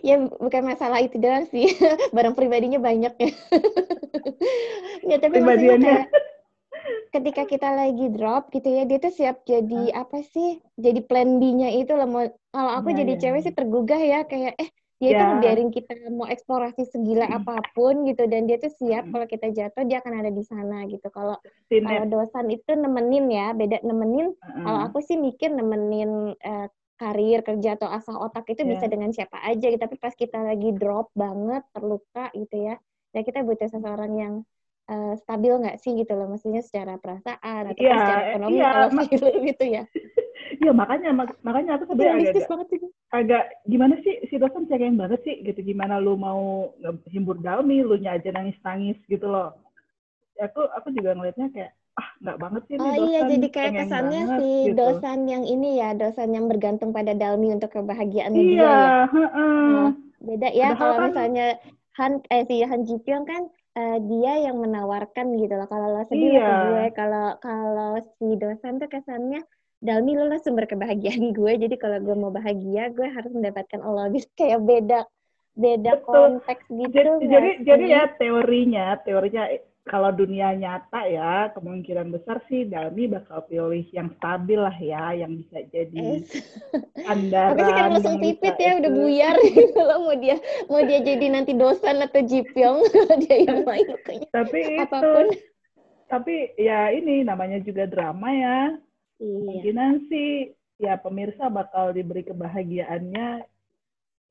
Ya 0.04 0.20
bukan 0.20 0.68
masalah 0.68 1.00
itu 1.00 1.16
doang 1.16 1.48
sih 1.48 1.64
barang 2.16 2.36
pribadinya 2.36 2.80
banyak 2.80 3.14
ya. 3.16 3.30
Ya 5.10 5.16
tapi 5.16 5.40
maksudnya 5.40 5.80
kayak 5.80 6.06
ketika 7.10 7.42
kita 7.48 7.68
lagi 7.72 8.12
drop 8.12 8.52
gitu 8.52 8.68
ya 8.68 8.84
dia 8.84 9.00
tuh 9.00 9.12
siap 9.12 9.42
jadi 9.48 9.96
apa 9.96 10.22
sih 10.22 10.60
jadi 10.76 11.00
plan 11.04 11.40
B-nya 11.40 11.72
itu 11.76 11.92
loh. 11.96 12.08
Kalau 12.52 12.72
aku 12.76 12.92
nah, 12.92 12.96
jadi 13.00 13.12
ya. 13.16 13.20
cewek 13.20 13.40
sih 13.48 13.54
tergugah 13.56 14.00
ya 14.00 14.28
kayak 14.28 14.60
eh 14.60 14.70
dia 15.00 15.16
yeah. 15.16 15.32
tuh 15.32 15.36
biarin 15.40 15.72
kita 15.72 15.96
mau 16.12 16.28
eksplorasi 16.28 16.84
segila 16.92 17.24
hmm. 17.24 17.40
apa 17.40 17.64
pun 17.72 18.04
gitu 18.04 18.28
dan 18.28 18.44
dia 18.44 18.60
tuh 18.60 18.68
siap 18.68 19.08
hmm. 19.08 19.12
kalau 19.16 19.26
kita 19.26 19.46
jatuh 19.48 19.82
dia 19.88 20.04
akan 20.04 20.12
ada 20.20 20.30
di 20.30 20.44
sana 20.44 20.84
gitu 20.92 21.08
kalau 21.08 21.40
kalau 21.72 22.04
dosan 22.04 22.52
itu 22.52 22.70
nemenin 22.76 23.32
ya 23.32 23.56
beda 23.56 23.80
nemenin 23.80 24.36
hmm. 24.36 24.60
kalau 24.60 24.80
aku 24.84 25.00
sih 25.00 25.16
mikir 25.16 25.48
nemenin 25.56 26.36
uh, 26.36 26.68
karir 27.00 27.40
kerja 27.40 27.80
atau 27.80 27.88
asah 27.88 28.12
otak 28.12 28.44
itu 28.52 28.60
yeah. 28.60 28.76
bisa 28.76 28.84
dengan 28.92 29.10
siapa 29.16 29.40
aja 29.40 29.66
gitu 29.72 29.80
tapi 29.80 29.96
pas 29.96 30.12
kita 30.12 30.36
lagi 30.36 30.68
drop 30.76 31.08
banget 31.16 31.64
terluka 31.72 32.28
gitu 32.36 32.56
ya 32.60 32.76
ya 33.16 33.20
kita 33.24 33.40
butuh 33.40 33.72
seseorang 33.72 34.12
yang 34.20 34.34
uh, 34.92 35.16
stabil 35.16 35.64
nggak 35.64 35.80
sih 35.80 35.96
gitu 35.96 36.12
loh 36.12 36.28
maksudnya 36.28 36.60
secara 36.60 37.00
perasaan 37.00 37.72
atau 37.72 37.80
yeah, 37.80 37.96
secara 38.04 38.22
ekonomi 38.36 38.60
yeah, 38.60 38.72
kalau 38.84 39.32
gitu 39.48 39.64
ya 39.64 39.84
Iya 40.60 40.72
makanya 40.76 41.10
mak 41.14 41.30
makanya 41.40 41.78
aku 41.78 41.84
sebenarnya 41.88 42.36
agak, 42.36 42.48
banget 42.48 42.66
sih. 42.74 42.80
Agak 43.10 43.50
gimana 43.66 43.98
sih 44.06 44.22
si 44.30 44.38
dosen 44.38 44.70
cengeng 44.70 44.98
banget 44.98 45.20
sih 45.26 45.42
gitu. 45.42 45.60
Gimana 45.62 45.98
lu 45.98 46.14
mau 46.14 46.70
himbur 47.10 47.38
dalmi 47.42 47.82
lu 47.82 47.98
nya 47.98 48.16
aja 48.18 48.30
nangis 48.30 48.58
nangis 48.62 48.98
gitu 49.10 49.26
loh. 49.26 49.54
Aku 50.40 50.64
aku 50.72 50.94
juga 50.94 51.12
ngelihatnya 51.12 51.52
kayak 51.52 51.72
ah 51.98 52.08
nggak 52.22 52.38
banget 52.40 52.62
sih 52.70 52.76
oh 52.78 52.96
iya 53.10 53.20
jadi 53.28 53.48
kayak 53.50 53.72
kesannya 53.84 54.22
banget, 54.24 54.38
si 54.40 54.50
gitu. 54.70 54.76
dosan 54.78 55.20
yang 55.26 55.44
ini 55.44 55.70
ya 55.82 55.90
dosan 55.92 56.30
yang 56.32 56.46
bergantung 56.46 56.94
pada 56.94 57.12
dalmi 57.12 57.50
untuk 57.52 57.74
kebahagiaan 57.74 58.32
iya, 58.32 58.40
dia 58.40 58.56
ya. 58.56 58.70
nah, 59.10 59.90
beda 60.22 60.48
ya 60.54 60.68
kalau 60.78 60.96
kan, 60.96 61.04
misalnya 61.10 61.46
Han 61.98 62.12
eh 62.32 62.46
si 62.48 62.62
Han 62.64 62.86
Ji 62.88 62.96
Pyong 63.02 63.26
kan 63.26 63.42
uh, 63.76 63.98
dia 64.06 64.32
yang 64.48 64.56
menawarkan 64.62 65.36
gitu 65.36 65.54
loh 65.58 65.68
kalau 65.68 65.98
lo 65.98 66.02
sedih 66.08 66.40
iya. 66.40 66.50
gue 66.70 66.84
kalau 66.94 67.36
kalau 67.42 67.98
si 68.16 68.38
dosan 68.38 68.80
tuh 68.80 68.88
kesannya 68.88 69.42
Dalmi 69.80 70.12
lo 70.12 70.28
lah 70.28 70.40
sumber 70.44 70.68
kebahagiaan 70.68 71.32
gue. 71.36 71.52
Jadi 71.56 71.76
kalau 71.80 71.98
gue 72.00 72.16
mau 72.16 72.32
bahagia 72.32 72.92
gue 72.92 73.08
harus 73.08 73.32
mendapatkan 73.32 73.80
Allah. 73.80 74.12
Gitu 74.12 74.28
kayak 74.36 74.60
beda 74.64 75.00
beda 75.58 75.98
Betul. 75.98 76.06
konteks 76.06 76.64
gitu 76.70 76.94
jadi 76.94 77.10
jadi, 77.26 77.50
jadi 77.66 77.84
ya 77.90 78.02
teorinya 78.16 78.86
teorinya 79.02 79.44
kalau 79.88 80.14
dunia 80.14 80.54
nyata 80.54 81.02
ya 81.08 81.50
kemungkinan 81.56 82.14
besar 82.14 82.38
sih 82.46 82.68
Dalmi 82.68 83.10
bakal 83.10 83.42
pilih 83.50 83.82
yang 83.90 84.12
stabil 84.20 84.60
lah 84.60 84.76
ya 84.78 85.18
yang 85.24 85.34
bisa 85.40 85.66
jadi 85.72 86.22
andalan 87.08 87.50
tapi 87.56 87.62
sih 87.66 87.74
kan 87.74 87.84
langsung 87.90 88.16
pipit 88.22 88.56
ya 88.60 88.70
udah 88.78 88.92
buyar 88.92 89.36
kalau 89.76 89.96
mau 90.06 90.14
dia 90.14 90.36
mau 90.70 90.80
dia 90.86 91.00
jadi 91.02 91.26
nanti 91.32 91.52
dosan 91.56 92.04
atau 92.04 92.20
jipyong 92.22 92.86
dia 93.26 93.36
yang 93.50 93.66
main 93.66 93.88
kayaknya 94.06 94.28
tapi 94.30 94.60
apa 94.78 94.98
pun. 95.02 95.26
itu, 95.26 95.42
tapi 96.06 96.34
ya 96.54 96.94
ini 96.94 97.26
namanya 97.26 97.58
juga 97.58 97.90
drama 97.90 98.30
ya 98.30 98.58
Iya. 99.20 99.36
Kemungkinan 99.36 99.92
sih 100.08 100.56
ya 100.80 100.96
pemirsa 100.96 101.52
bakal 101.52 101.92
diberi 101.92 102.24
kebahagiaannya 102.24 103.44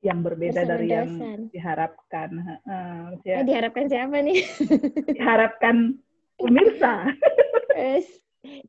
yang 0.02 0.18
berbeda 0.24 0.66
dari 0.66 0.90
yang 0.90 1.10
diharapkan. 1.54 2.58
Uh, 2.66 3.14
ya. 3.22 3.40
eh, 3.40 3.46
diharapkan 3.46 3.86
siapa 3.86 4.18
nih? 4.18 4.42
diharapkan 5.14 5.94
pemirsa. 6.40 7.06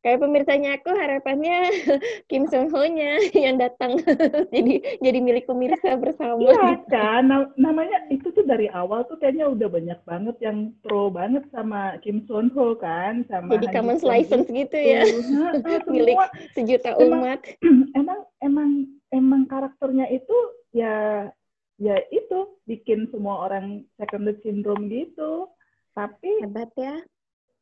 Kayak 0.03 0.19
pemirsanya 0.27 0.75
aku 0.75 0.91
harapannya 0.91 1.71
Kim 2.29 2.43
Sung 2.51 2.67
Ho 2.75 2.84
nya 2.91 3.15
yang 3.47 3.55
datang 3.55 4.03
jadi 4.55 4.99
jadi 4.99 5.19
milik 5.23 5.47
pemirsa 5.47 5.95
bersama. 5.95 6.43
Iya 6.43 6.84
kan, 6.91 7.31
namanya 7.55 8.03
itu 8.12 8.36
tuh 8.36 8.43
dari 8.43 8.67
awal 8.67 9.07
tuh 9.07 9.15
kayaknya 9.15 9.47
udah 9.47 9.67
banyak 9.71 9.99
banget 10.03 10.36
yang 10.43 10.75
pro 10.84 11.07
banget 11.07 11.47
sama 11.55 11.95
Kim 12.03 12.27
Sung 12.27 12.51
Ho 12.51 12.75
kan, 12.75 13.23
sama. 13.31 13.55
Jadi 13.55 13.71
common 13.71 13.95
license 14.03 14.51
gitu 14.51 14.75
ya, 14.75 15.07
nah, 15.07 15.55
milik 15.88 16.19
sejuta 16.51 16.91
umat. 16.99 17.39
Emang, 17.63 17.95
emang 17.99 18.19
emang 18.43 18.69
emang 19.15 19.41
karakternya 19.47 20.12
itu 20.12 20.36
ya 20.75 21.31
ya 21.79 21.95
itu 22.12 22.60
bikin 22.67 23.07
semua 23.07 23.47
orang 23.47 23.88
second 23.95 24.27
syndrome 24.43 24.91
gitu. 24.91 25.47
Tapi 25.95 26.43
hebat 26.43 26.71
ya. 26.75 26.99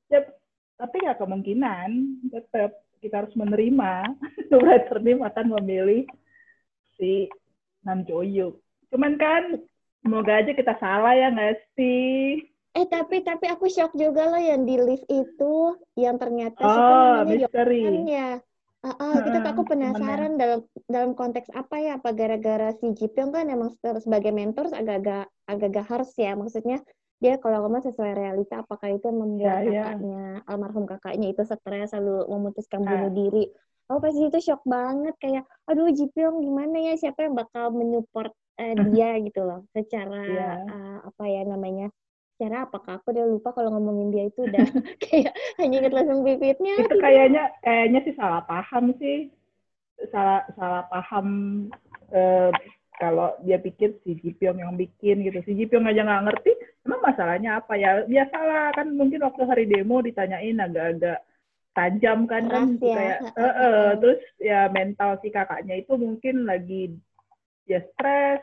Ya 0.10 0.26
tapi 0.80 0.96
nggak 1.04 1.20
kemungkinan 1.20 1.90
tetap 2.32 2.80
kita 3.04 3.24
harus 3.24 3.36
menerima. 3.36 4.16
Writer 4.56 4.98
team 5.04 5.20
akan 5.22 5.46
memilih 5.60 6.08
si 6.96 7.28
Nam 7.84 8.08
Joyuk 8.08 8.58
cuman 8.90 9.22
kan 9.22 9.44
semoga 10.02 10.42
aja 10.42 10.52
kita 10.54 10.74
salah 10.82 11.14
ya 11.14 11.30
nggak 11.30 11.58
sih? 11.78 12.42
Eh 12.78 12.86
tapi 12.86 13.26
tapi 13.26 13.50
aku 13.50 13.70
shock 13.70 13.94
juga 13.98 14.30
loh 14.30 14.42
yang 14.42 14.66
di 14.66 14.78
list 14.78 15.06
itu 15.10 15.78
yang 15.98 16.18
ternyata 16.22 16.62
oh, 16.62 17.26
misteri. 17.26 18.06
ya. 18.06 18.42
Uh, 18.80 18.96
uh, 18.96 19.16
kita 19.28 19.44
aku 19.44 19.68
penasaran 19.68 20.40
dalam 20.40 20.64
dalam 20.88 21.12
konteks 21.12 21.52
apa 21.52 21.84
ya 21.84 21.92
apa 22.00 22.16
gara-gara 22.16 22.72
si 22.80 22.96
Ji 22.96 23.12
Pyong 23.12 23.36
kan 23.36 23.52
emang 23.52 23.76
sebagai 24.00 24.32
mentor 24.32 24.72
agak-agak 24.72 25.28
agak-agak 25.52 25.86
harus 25.92 26.12
ya 26.16 26.32
maksudnya 26.40 26.80
dia 27.20 27.36
kalau 27.44 27.68
ngomong 27.68 27.84
sesuai 27.84 28.16
realita 28.16 28.64
apakah 28.64 28.96
itu 28.96 29.12
membuat 29.12 29.68
yeah, 29.68 29.92
kakaknya 29.92 30.24
yeah. 30.40 30.50
almarhum 30.52 30.88
kakaknya 30.88 31.28
itu 31.36 31.44
stres 31.44 31.92
lalu 31.92 32.24
memutuskan 32.32 32.88
bunuh 32.88 33.12
diri. 33.12 33.52
Oh 33.92 34.00
pasti 34.00 34.24
itu 34.24 34.40
shock 34.40 34.64
banget 34.64 35.12
kayak 35.20 35.44
aduh 35.68 35.92
Jipyong 35.92 36.40
gimana 36.40 36.80
ya? 36.80 36.94
Siapa 36.96 37.28
yang 37.28 37.36
bakal 37.36 37.76
menyupport 37.76 38.32
uh, 38.32 38.76
dia? 38.96 39.20
Gitu 39.20 39.42
loh. 39.44 39.68
Secara 39.76 40.22
yeah. 40.32 40.56
Iya. 40.64 40.72
uh, 40.72 40.98
apa 41.12 41.24
ya 41.28 41.42
namanya 41.44 41.88
secara 42.40 42.64
apakah 42.64 43.04
aku 43.04 43.12
udah 43.12 43.26
lupa 43.28 43.52
kalau 43.52 43.76
ngomongin 43.76 44.16
dia 44.16 44.32
itu 44.32 44.48
udah 44.48 44.64
kayak 45.04 45.36
hanya 45.60 45.76
inget 45.84 45.92
langsung 45.92 46.24
bibitnya 46.24 46.72
itu 46.80 46.96
kayaknya 47.04 47.52
kayaknya 47.60 48.00
sih 48.08 48.16
salah 48.16 48.48
paham 48.48 48.96
sih. 48.96 49.28
Salah 50.08 50.48
salah 50.56 50.88
paham 50.88 51.28
uh, 52.16 52.48
kalau 52.96 53.36
dia 53.44 53.60
pikir 53.60 54.00
si 54.08 54.16
Jipyong 54.24 54.64
yang 54.64 54.80
bikin 54.80 55.28
gitu. 55.28 55.44
Si 55.44 55.52
Jipyong 55.52 55.84
aja 55.84 56.08
nggak 56.08 56.24
ngerti 56.32 56.52
Emang 56.88 57.02
masalahnya 57.04 57.60
apa 57.60 57.74
ya? 57.76 58.04
Biasalah 58.08 58.76
kan 58.76 58.88
mungkin 58.96 59.24
waktu 59.24 59.44
hari 59.44 59.66
demo 59.68 60.00
ditanyain 60.00 60.58
agak-agak 60.60 61.20
tajam 61.78 62.26
kan 62.26 62.50
kan 62.50 62.76
ya. 62.82 62.96
kayak 62.98 63.20
uh, 63.38 63.46
uh, 63.46 63.88
terus 64.02 64.22
ya 64.42 64.68
mental 64.74 65.16
si 65.22 65.30
kakaknya 65.30 65.80
itu 65.80 65.94
mungkin 65.96 66.44
lagi 66.44 66.98
ya 67.70 67.80
stres 67.94 68.42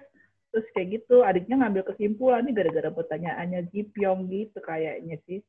terus 0.55 0.65
kayak 0.73 1.03
gitu 1.03 1.21
adiknya 1.21 1.61
ngambil 1.61 1.85
kesimpulan 1.85 2.47
ini 2.47 2.57
gara-gara 2.57 2.89
pertanyaannya 2.89 3.69
Jipyong 3.75 4.31
gitu 4.33 4.59
kayaknya 4.65 5.21
sih. 5.29 5.45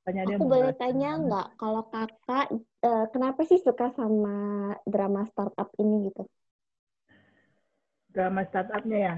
Tanya 0.00 0.24
Aku 0.26 0.48
boleh 0.48 0.72
tanya 0.80 1.20
nggak 1.20 1.48
kalau 1.60 1.84
kakak 1.92 2.48
uh, 2.82 3.06
kenapa 3.12 3.44
sih 3.44 3.60
suka 3.60 3.92
sama 3.92 4.72
drama 4.88 5.28
startup 5.28 5.68
ini 5.76 6.08
gitu? 6.08 6.24
Drama 8.10 8.42
startupnya 8.48 8.98
ya? 8.98 9.14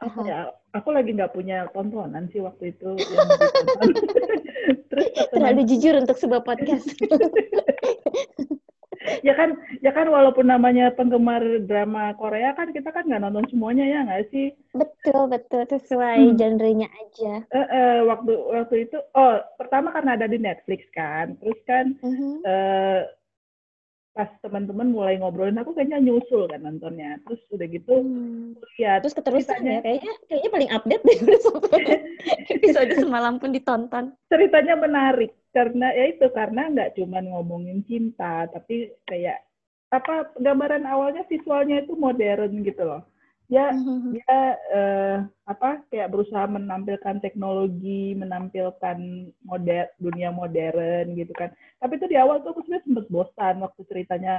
Apa 0.00 0.20
ya? 0.24 0.40
Aku 0.72 0.94
lagi 0.94 1.12
nggak 1.12 1.34
punya 1.36 1.68
tontonan 1.76 2.30
sih 2.32 2.40
waktu 2.40 2.72
itu. 2.72 2.96
Yang 2.96 3.28
Terus 4.90 5.06
terlalu 5.30 5.62
jujur 5.70 5.94
untuk 6.02 6.16
sebuah 6.18 6.42
podcast. 6.42 6.88
ya 9.26 9.34
kan, 9.36 9.56
ya 9.80 9.92
kan 9.94 10.06
walaupun 10.10 10.50
namanya 10.50 10.90
penggemar 10.94 11.42
drama 11.66 12.14
Korea 12.18 12.52
kan 12.58 12.74
kita 12.74 12.90
kan 12.90 13.06
nggak 13.06 13.22
nonton 13.22 13.46
semuanya 13.50 13.84
ya 13.86 13.98
nggak 14.06 14.30
sih? 14.34 14.50
Betul 14.74 15.30
betul 15.30 15.62
sesuai 15.68 16.32
hmm. 16.32 16.36
genrenya 16.38 16.88
aja. 16.90 17.46
Uh, 17.54 17.60
uh, 17.60 17.96
waktu 18.10 18.32
waktu 18.34 18.76
itu, 18.88 18.98
oh 19.14 19.38
pertama 19.60 19.94
karena 19.94 20.18
ada 20.18 20.26
di 20.26 20.38
Netflix 20.38 20.86
kan, 20.96 21.38
terus 21.38 21.60
kan 21.66 21.94
uh 22.02 22.08
-huh. 22.08 22.34
uh, 22.46 23.00
pas 24.20 24.28
teman-teman 24.44 24.92
mulai 24.92 25.16
ngobrolin 25.16 25.56
aku 25.56 25.72
kayaknya 25.72 25.96
nyusul 26.04 26.44
kan 26.44 26.60
nontonnya. 26.60 27.16
Terus 27.24 27.40
udah 27.48 27.66
gitu 27.72 27.94
hmm. 28.04 28.60
ya 28.76 29.00
terus 29.00 29.16
keterusan 29.16 29.64
ya 29.64 29.80
kayaknya 29.80 30.12
kayaknya 30.28 30.50
paling 30.52 30.70
update 30.76 31.04
deh 31.08 31.18
episode 32.60 32.92
semalam 33.00 33.40
pun 33.40 33.56
ditonton. 33.56 34.12
Ceritanya 34.28 34.76
menarik 34.76 35.32
karena 35.56 35.88
ya 35.96 36.04
itu 36.12 36.28
karena 36.36 36.68
nggak 36.68 37.00
cuma 37.00 37.24
ngomongin 37.24 37.80
cinta 37.88 38.44
tapi 38.52 38.92
kayak 39.08 39.40
apa 39.88 40.36
gambaran 40.36 40.84
awalnya 40.84 41.24
visualnya 41.26 41.80
itu 41.80 41.96
modern 41.96 42.60
gitu 42.60 42.84
loh 42.84 43.02
ya 43.50 43.74
mm-hmm. 43.74 44.14
dia 44.14 44.38
uh, 44.70 45.16
apa 45.50 45.82
kayak 45.90 46.14
berusaha 46.14 46.46
menampilkan 46.46 47.18
teknologi 47.18 48.14
menampilkan 48.14 48.98
modern 49.42 49.90
dunia 49.98 50.30
modern 50.30 51.18
gitu 51.18 51.34
kan 51.34 51.50
tapi 51.82 51.98
itu 51.98 52.06
di 52.06 52.16
awal 52.16 52.38
tuh 52.46 52.54
aku 52.54 52.62
sebenarnya 52.62 52.86
sempat 52.86 53.06
bosan 53.10 53.54
waktu 53.58 53.80
ceritanya 53.90 54.34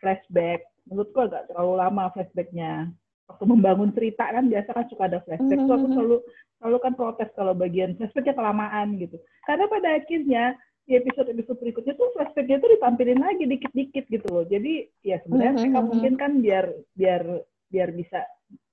flashback 0.00 0.64
menurutku 0.88 1.20
agak 1.20 1.52
terlalu 1.52 1.74
lama 1.76 2.08
flashbacknya 2.16 2.88
waktu 3.28 3.44
membangun 3.44 3.92
cerita 3.92 4.24
kan 4.24 4.48
biasa 4.48 4.70
kan 4.72 4.86
suka 4.88 5.04
ada 5.04 5.20
flashback 5.28 5.60
mm-hmm. 5.60 5.68
tuh 5.68 5.76
aku 5.76 5.88
selalu 5.92 6.16
selalu 6.56 6.76
kan 6.80 6.92
protes 6.96 7.30
kalau 7.36 7.52
bagian 7.52 7.92
flashbacknya 8.00 8.34
kelamaan 8.40 8.96
gitu 8.96 9.20
karena 9.44 9.68
pada 9.68 9.88
akhirnya 10.00 10.44
di 10.88 10.96
episode-episode 10.96 11.60
berikutnya 11.60 11.92
tuh 11.92 12.08
flashbacknya 12.16 12.56
tuh 12.56 12.72
ditampilin 12.72 13.20
lagi 13.20 13.44
dikit-dikit 13.44 14.04
gitu 14.08 14.26
loh 14.32 14.48
jadi 14.48 14.88
ya 15.04 15.20
sebenarnya 15.28 15.52
mm-hmm. 15.52 15.68
mereka 15.68 15.80
mungkin 15.84 16.14
kan 16.16 16.32
biar 16.40 16.64
biar 16.96 17.22
biar 17.68 17.90
bisa 17.92 18.24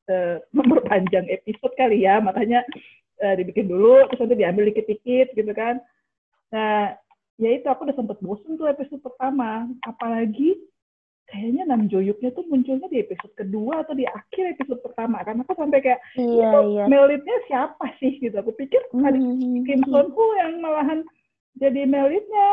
uh, 0.09 0.37
memperpanjang 0.57 1.27
episode 1.29 1.73
kali 1.75 2.03
ya. 2.03 2.19
Makanya 2.19 2.65
uh, 3.23 3.33
dibikin 3.37 3.69
dulu 3.69 4.07
terus 4.09 4.25
nanti 4.25 4.39
diambil 4.39 4.63
dikit-dikit 4.71 5.35
gitu 5.37 5.51
kan. 5.55 5.79
Nah 6.51 6.95
ya 7.41 7.49
itu 7.49 7.65
aku 7.65 7.89
udah 7.89 7.97
sempet 7.97 8.17
bosen 8.21 8.59
tuh 8.59 8.69
episode 8.69 9.01
pertama. 9.01 9.67
Apalagi 9.85 10.59
kayaknya 11.29 11.63
Nam 11.65 11.89
Joyuknya 11.89 12.29
tuh 12.35 12.45
munculnya 12.45 12.85
di 12.91 13.01
episode 13.01 13.33
kedua 13.33 13.81
atau 13.81 13.95
di 13.95 14.05
akhir 14.05 14.59
episode 14.59 14.81
pertama. 14.83 15.23
Kan 15.23 15.41
aku 15.41 15.55
sampai 15.55 15.79
kayak 15.81 15.99
iya, 16.19 16.51
itu 16.51 16.59
iya. 16.77 16.83
melitnya 16.85 17.37
siapa 17.49 17.85
sih? 17.97 18.19
Gitu. 18.19 18.35
Aku 18.35 18.53
pikir 18.53 18.81
mm 18.93 19.01
-hmm. 19.01 19.63
Kim 19.65 19.81
Son 19.89 20.11
Ho 20.11 20.25
yang 20.39 20.59
malahan 20.59 21.01
jadi 21.57 21.87
melitnya. 21.87 22.49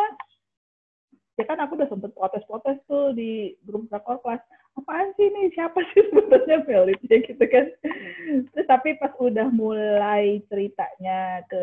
Ya 1.41 1.49
kan 1.49 1.57
aku 1.57 1.73
udah 1.81 1.89
sempet 1.89 2.13
protes-protes 2.13 2.85
tuh 2.85 3.17
di 3.17 3.57
grup 3.65 3.89
rakor 3.89 4.21
kelas 4.21 4.45
apaan 4.81 5.13
sih 5.15 5.29
ini? 5.29 5.53
Siapa 5.53 5.79
sih 5.93 6.03
sebetulnya 6.09 6.65
Felitnya 6.65 7.17
gitu 7.23 7.45
kan? 7.47 7.67
Terus 8.51 8.67
tapi 8.67 8.97
pas 8.97 9.13
udah 9.21 9.49
mulai 9.53 10.41
ceritanya 10.49 11.45
ke 11.47 11.63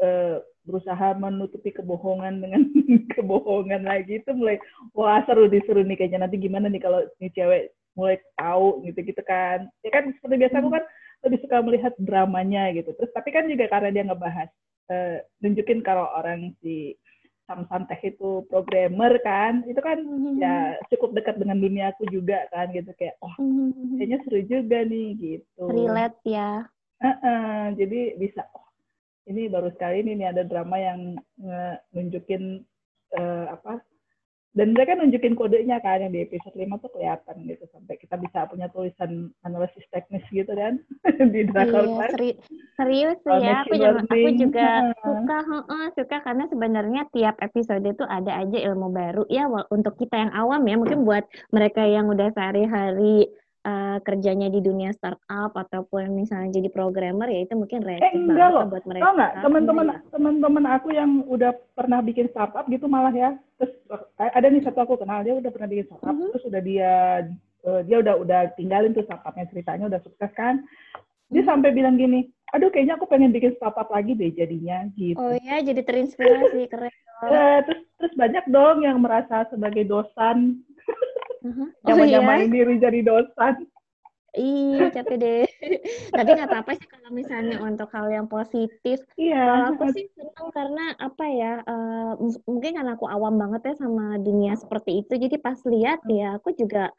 uh, 0.00 0.36
berusaha 0.66 1.14
menutupi 1.14 1.70
kebohongan 1.70 2.42
dengan 2.42 2.62
kebohongan 3.14 3.86
lagi 3.86 4.18
itu 4.18 4.30
mulai 4.34 4.58
wah 4.96 5.22
seru 5.28 5.46
diseru 5.46 5.84
nih 5.84 5.96
kayaknya. 6.00 6.26
Nanti 6.26 6.40
gimana 6.40 6.66
nih 6.72 6.82
kalau 6.82 7.04
nih 7.20 7.30
cewek 7.36 7.62
mulai 7.94 8.16
tahu 8.34 8.82
gitu 8.88 8.98
gitu 9.04 9.22
kan? 9.22 9.68
Ya 9.84 9.90
kan 9.92 10.10
seperti 10.16 10.36
biasa 10.42 10.58
aku 10.60 10.70
kan 10.72 10.84
lebih 11.24 11.38
suka 11.44 11.56
melihat 11.62 11.92
dramanya 12.00 12.72
gitu. 12.74 12.90
Terus 12.96 13.12
tapi 13.12 13.30
kan 13.30 13.46
juga 13.46 13.68
karena 13.68 13.92
dia 13.92 14.04
ngebahas 14.04 14.48
uh, 14.90 15.16
nunjukin 15.44 15.80
kalau 15.84 16.08
orang 16.16 16.52
si 16.60 16.96
Sam 17.46 17.86
Teh 17.86 18.00
itu 18.02 18.42
programmer 18.50 19.22
kan 19.22 19.62
itu 19.70 19.78
kan 19.78 20.02
mm-hmm. 20.02 20.42
ya 20.42 20.74
cukup 20.90 21.14
dekat 21.14 21.38
dengan 21.38 21.62
dunia 21.62 21.94
aku 21.94 22.04
juga 22.10 22.50
kan 22.50 22.74
gitu 22.74 22.90
kayak 22.98 23.14
oh 23.22 23.34
mm-hmm. 23.38 23.96
kayaknya 24.02 24.18
seru 24.26 24.40
juga 24.44 24.78
nih 24.82 25.08
gitu 25.16 25.62
relate 25.70 26.18
ya 26.26 26.66
uh-uh, 27.02 27.74
jadi 27.78 28.18
bisa 28.18 28.42
oh 28.50 28.66
ini 29.26 29.50
baru 29.50 29.70
sekali 29.74 30.02
ini 30.02 30.22
nih 30.22 30.28
ada 30.34 30.42
drama 30.46 30.76
yang 30.78 31.18
nunjukin 31.94 32.62
uh, 33.14 33.46
apa 33.54 33.82
dan 34.56 34.72
mereka 34.72 34.96
nunjukin 34.96 35.36
kodenya 35.36 35.76
kan 35.84 36.00
yang 36.00 36.16
di 36.16 36.24
episode 36.24 36.56
5 36.56 36.80
tuh 36.80 36.90
kelihatan 36.96 37.36
gitu 37.44 37.64
sampai 37.70 37.94
kita 38.00 38.16
bisa 38.16 38.48
punya 38.48 38.66
tulisan 38.72 39.28
analisis 39.44 39.84
teknis 39.92 40.24
gitu 40.32 40.48
kan 40.48 40.80
di 41.32 41.44
Drakor 41.44 41.84
iya, 41.84 42.08
seri 42.10 42.30
serius 42.80 43.18
sih 43.20 43.36
ya 43.44 43.62
aku 43.62 43.74
juga, 43.76 44.00
aku 44.00 44.30
juga 44.40 44.68
suka 45.04 45.38
uh, 45.44 45.88
suka 45.92 46.16
karena 46.24 46.44
sebenarnya 46.48 47.02
tiap 47.12 47.36
episode 47.44 47.84
itu 47.84 48.04
ada 48.08 48.32
aja 48.42 48.58
ilmu 48.72 48.88
baru. 48.92 49.22
Ya 49.28 49.44
untuk 49.68 50.00
kita 50.00 50.16
yang 50.16 50.32
awam 50.32 50.64
ya 50.64 50.76
mungkin 50.80 51.04
buat 51.04 51.24
mereka 51.52 51.84
yang 51.84 52.08
udah 52.08 52.32
sehari-hari 52.32 53.28
uh, 53.66 53.98
kerjanya 54.06 54.46
di 54.46 54.62
dunia 54.62 54.94
startup 54.94 55.50
ataupun 55.50 56.14
misalnya 56.14 56.62
jadi 56.62 56.70
programmer 56.70 57.26
ya 57.26 57.42
itu 57.42 57.58
mungkin 57.58 57.82
eh, 57.90 58.14
enggak 58.14 58.48
loh. 58.54 58.64
buat 58.70 58.84
mereka. 58.86 59.02
Tahu 59.02 59.12
nggak 59.18 59.32
teman-teman 59.42 59.86
teman-teman 60.14 60.64
aku 60.70 60.88
yang 60.94 61.10
udah 61.26 61.50
pernah 61.74 61.98
bikin 61.98 62.30
startup 62.30 62.64
gitu 62.70 62.86
malah 62.86 63.12
ya. 63.12 63.34
Terus 63.58 63.74
eh, 64.22 64.30
ada 64.30 64.46
nih 64.46 64.62
satu 64.62 64.78
aku 64.86 64.94
kenal 65.02 65.26
dia 65.26 65.34
udah 65.34 65.50
pernah 65.50 65.68
bikin 65.68 65.86
startup, 65.90 66.14
uh 66.14 66.14
-huh. 66.14 66.30
terus 66.30 66.44
udah 66.46 66.62
dia 66.62 66.92
uh, 67.66 67.82
dia 67.82 67.96
udah 68.00 68.14
udah 68.22 68.40
tinggalin 68.54 68.94
tuh 68.94 69.04
startupnya 69.04 69.50
ceritanya 69.50 69.84
udah 69.90 70.00
sukses 70.06 70.30
kan. 70.38 70.62
Dia 71.26 71.42
hmm. 71.42 71.50
sampai 71.50 71.74
bilang 71.74 71.98
gini, 71.98 72.30
aduh 72.54 72.70
kayaknya 72.70 72.94
aku 72.94 73.10
pengen 73.10 73.34
bikin 73.34 73.58
startup 73.58 73.90
lagi 73.90 74.14
deh 74.14 74.30
jadinya 74.30 74.86
gitu. 74.94 75.18
Oh 75.18 75.34
ya, 75.34 75.58
jadi 75.58 75.82
terinspirasi 75.82 76.70
keren. 76.70 76.94
Uh, 77.16 77.58
terus 77.66 77.82
terus 77.98 78.14
banyak 78.14 78.44
dong 78.46 78.86
yang 78.86 79.02
merasa 79.02 79.48
sebagai 79.50 79.88
dosan 79.88 80.62
uh-huh. 81.52 81.68
oh, 81.86 81.96
menyamain 81.96 82.48
iya? 82.48 82.54
diri 82.54 82.74
jadi 82.82 83.00
dosan. 83.06 83.54
Iya, 84.36 84.92
capek 84.92 85.16
deh. 85.16 85.48
Tapi 86.16 86.30
nggak 86.36 86.50
apa-apa 86.52 86.76
sih 86.76 86.88
kalau 86.92 87.08
misalnya 87.08 87.56
untuk 87.64 87.88
hal 87.96 88.12
yang 88.12 88.28
positif. 88.28 89.00
Iya. 89.16 89.40
Kalau 89.40 89.66
aku 89.72 89.84
sih 89.96 90.06
senang 90.12 90.48
karena 90.52 90.84
apa 91.00 91.24
ya, 91.24 91.52
uh, 91.64 92.12
mungkin 92.44 92.76
karena 92.76 92.92
aku 93.00 93.08
awam 93.08 93.40
banget 93.40 93.72
ya 93.72 93.74
sama 93.80 94.20
dunia 94.20 94.52
seperti 94.60 95.00
itu. 95.00 95.16
Jadi 95.16 95.36
pas 95.40 95.56
lihat 95.64 96.04
ya, 96.04 96.36
aku 96.36 96.52
juga 96.52 96.92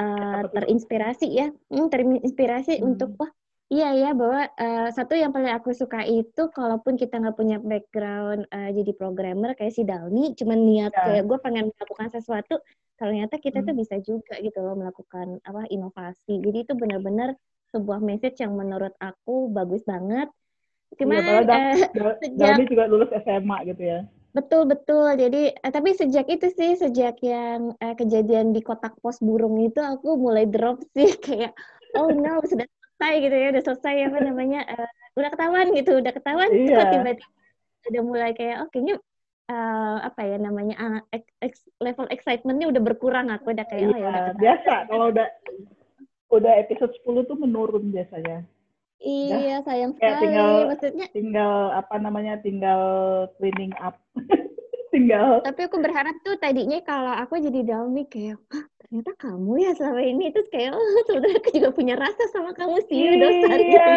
uh, 0.00 0.42
terinspirasi 0.48 1.28
ya, 1.28 1.52
hmm, 1.68 1.92
terinspirasi 1.92 2.80
hmm. 2.80 2.88
untuk 2.88 3.12
wah 3.20 3.28
Iya 3.68 3.92
ya 4.00 4.10
bahwa 4.16 4.48
uh, 4.48 4.88
satu 4.96 5.12
yang 5.12 5.28
paling 5.28 5.52
aku 5.52 5.76
suka 5.76 6.00
itu 6.00 6.48
kalaupun 6.56 6.96
kita 6.96 7.20
nggak 7.20 7.36
punya 7.36 7.60
background 7.60 8.48
uh, 8.48 8.72
jadi 8.72 8.96
programmer 8.96 9.52
kayak 9.52 9.76
si 9.76 9.84
Dalmi, 9.84 10.32
cuman 10.32 10.58
niat 10.64 10.92
ya. 10.96 11.04
kayak 11.04 11.24
gue 11.28 11.38
pengen 11.44 11.68
melakukan 11.68 12.08
sesuatu, 12.08 12.64
ternyata 12.98 13.38
kita 13.38 13.62
hmm. 13.62 13.66
tuh 13.70 13.74
bisa 13.78 13.96
juga 14.02 14.34
gitu 14.42 14.58
loh 14.60 14.74
melakukan 14.74 15.38
apa 15.46 15.70
inovasi. 15.70 16.42
Jadi 16.42 16.58
itu 16.66 16.72
benar-benar 16.74 17.38
sebuah 17.70 18.02
message 18.02 18.42
yang 18.42 18.58
menurut 18.58 18.92
aku 18.98 19.48
bagus 19.48 19.86
banget. 19.86 20.28
Cuma 20.98 21.20
ya, 21.20 21.44
uh, 21.44 22.16
sejak, 22.18 22.64
juga 22.66 22.84
lulus 22.88 23.12
SMA 23.12 23.58
gitu 23.70 23.82
ya. 23.86 24.00
Betul 24.32 24.68
betul. 24.68 25.14
Jadi 25.16 25.52
eh, 25.52 25.72
tapi 25.72 25.94
sejak 25.94 26.26
itu 26.26 26.48
sih 26.52 26.74
sejak 26.76 27.20
yang 27.22 27.76
eh, 27.78 27.94
kejadian 27.94 28.50
di 28.50 28.60
kotak 28.64 28.96
pos 29.00 29.22
burung 29.22 29.56
itu 29.62 29.78
aku 29.78 30.18
mulai 30.18 30.48
drop 30.48 30.82
sih 30.92 31.08
kayak 31.24 31.54
oh 31.96 32.12
no 32.12 32.42
sudah 32.44 32.66
selesai 32.98 33.14
gitu 33.22 33.36
ya 33.38 33.46
udah 33.54 33.62
selesai 33.62 33.94
apa 34.10 34.18
namanya 34.26 34.60
uh, 34.66 34.90
udah 35.14 35.30
ketahuan 35.30 35.66
gitu 35.70 35.90
udah 36.02 36.12
ketahuan 36.12 36.50
iya. 36.50 36.66
tiba-tiba 36.66 37.10
udah 37.88 38.02
mulai 38.02 38.30
kayak 38.34 38.66
oh 38.66 38.68
kayaknya 38.74 38.98
uh, 39.48 39.96
apa 40.04 40.20
ya 40.24 40.36
namanya 40.38 40.76
uh, 40.78 41.00
ex, 41.42 41.64
level 41.80 42.06
excitementnya 42.12 42.68
udah 42.70 42.82
berkurang 42.84 43.32
aku 43.32 43.52
udah 43.52 43.66
kayak 43.66 43.88
iya, 43.88 43.90
oh 43.90 43.98
ya 43.98 44.08
udah 44.08 44.36
biasa 44.36 44.74
kalau 44.88 45.06
udah 45.10 45.28
udah 46.28 46.52
episode 46.60 46.92
10 47.04 47.28
tuh 47.28 47.38
menurun 47.40 47.88
biasanya 47.92 48.44
Iya, 48.98 49.62
sayang 49.62 49.94
sekali. 49.94 50.26
Tinggal, 50.26 50.74
Maksudnya 50.74 51.06
tinggal 51.14 51.70
apa 51.70 52.02
namanya? 52.02 52.34
Tinggal 52.42 52.82
cleaning 53.38 53.70
up. 53.78 53.94
tinggal. 54.94 55.38
Tapi 55.46 55.70
aku 55.70 55.78
berharap 55.78 56.18
tuh 56.26 56.34
tadinya 56.42 56.82
kalau 56.82 57.14
aku 57.14 57.38
jadi 57.38 57.62
Dalmi 57.62 58.10
kayak, 58.10 58.42
ternyata 58.88 59.12
kamu 59.20 59.52
ya 59.60 59.70
selama 59.76 60.00
ini 60.00 60.32
itu 60.32 60.40
kayak 60.48 60.72
oh 60.72 61.00
sebenarnya 61.04 61.38
aku 61.44 61.50
juga 61.60 61.70
punya 61.76 61.94
rasa 62.00 62.24
sama 62.32 62.56
kamu 62.56 62.80
sih 62.88 62.96
iya, 62.96 63.12
dosen 63.20 63.58
iya 63.60 63.88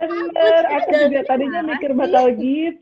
benar 0.00 0.64
aku 0.80 0.90
juga 1.04 1.20
tadinya 1.28 1.60
mikir 1.60 1.92
bakal 1.92 2.32
gitu 2.32 2.80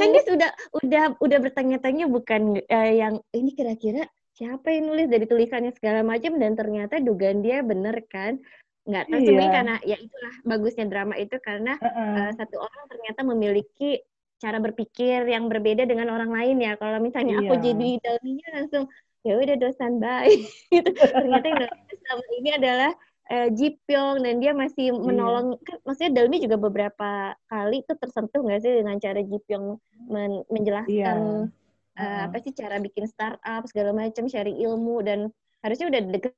kan 0.00 0.08
dia 0.10 0.24
sudah 0.24 0.50
udah 0.82 1.04
udah 1.20 1.38
bertanya-tanya 1.40 2.04
bukan 2.08 2.58
uh, 2.60 2.92
yang 2.92 3.20
ini 3.32 3.52
kira-kira 3.52 4.08
siapa 4.34 4.74
yang 4.74 4.90
nulis 4.90 5.06
dari 5.06 5.30
tulisannya 5.30 5.70
segala 5.78 6.02
macam 6.02 6.34
dan 6.42 6.58
ternyata 6.58 6.98
dugaan 6.98 7.40
dia 7.40 7.62
bener 7.62 8.02
kan 8.10 8.42
nggak 8.84 9.08
tahu 9.08 9.20
iya. 9.24 9.48
karena 9.48 9.74
ya 9.80 9.96
itulah 9.96 10.34
bagusnya 10.44 10.84
drama 10.84 11.14
itu 11.16 11.36
karena 11.40 11.72
uh 11.80 11.88
-uh. 11.88 12.16
Uh, 12.28 12.30
satu 12.36 12.56
orang 12.60 12.84
ternyata 12.92 13.20
memiliki 13.24 14.04
cara 14.36 14.60
berpikir 14.60 15.24
yang 15.24 15.48
berbeda 15.48 15.88
dengan 15.88 16.12
orang 16.12 16.28
lain 16.28 16.60
ya 16.60 16.76
kalau 16.76 17.00
misalnya 17.00 17.40
iya. 17.40 17.48
aku 17.48 17.54
jadi 17.64 17.88
dalminya 18.04 18.48
langsung 18.60 18.84
ya 19.24 19.40
udah 19.40 19.56
dosan 19.56 19.92
baik 20.04 20.40
gitu. 20.74 20.90
ternyata 20.92 21.46
yang 21.48 21.58
selama 22.04 22.26
ini 22.36 22.50
adalah 22.52 22.90
uh, 23.30 23.48
Ji 23.52 23.78
Pyong 23.86 24.24
dan 24.24 24.40
dia 24.42 24.52
masih 24.52 24.92
iya. 24.92 24.98
menolong 24.98 25.56
kan 25.62 25.76
maksudnya 25.84 26.12
Dalmi 26.22 26.42
juga 26.42 26.56
beberapa 26.58 27.32
kali 27.48 27.84
itu 27.84 27.92
tersentuh 27.96 28.40
nggak 28.42 28.60
sih 28.60 28.72
dengan 28.82 28.96
cara 29.00 29.20
Ji 29.22 29.38
Pyong 29.44 29.66
men 30.10 30.42
menjelaskan 30.50 31.18
yeah. 31.48 32.00
uh, 32.00 32.20
apa 32.28 32.36
sih 32.42 32.52
cara 32.52 32.80
bikin 32.80 33.08
startup 33.08 33.62
segala 33.70 33.94
macam 33.94 34.28
sharing 34.28 34.58
ilmu 34.60 35.00
dan 35.04 35.30
harusnya 35.64 35.88
udah 35.88 36.02
deket 36.10 36.34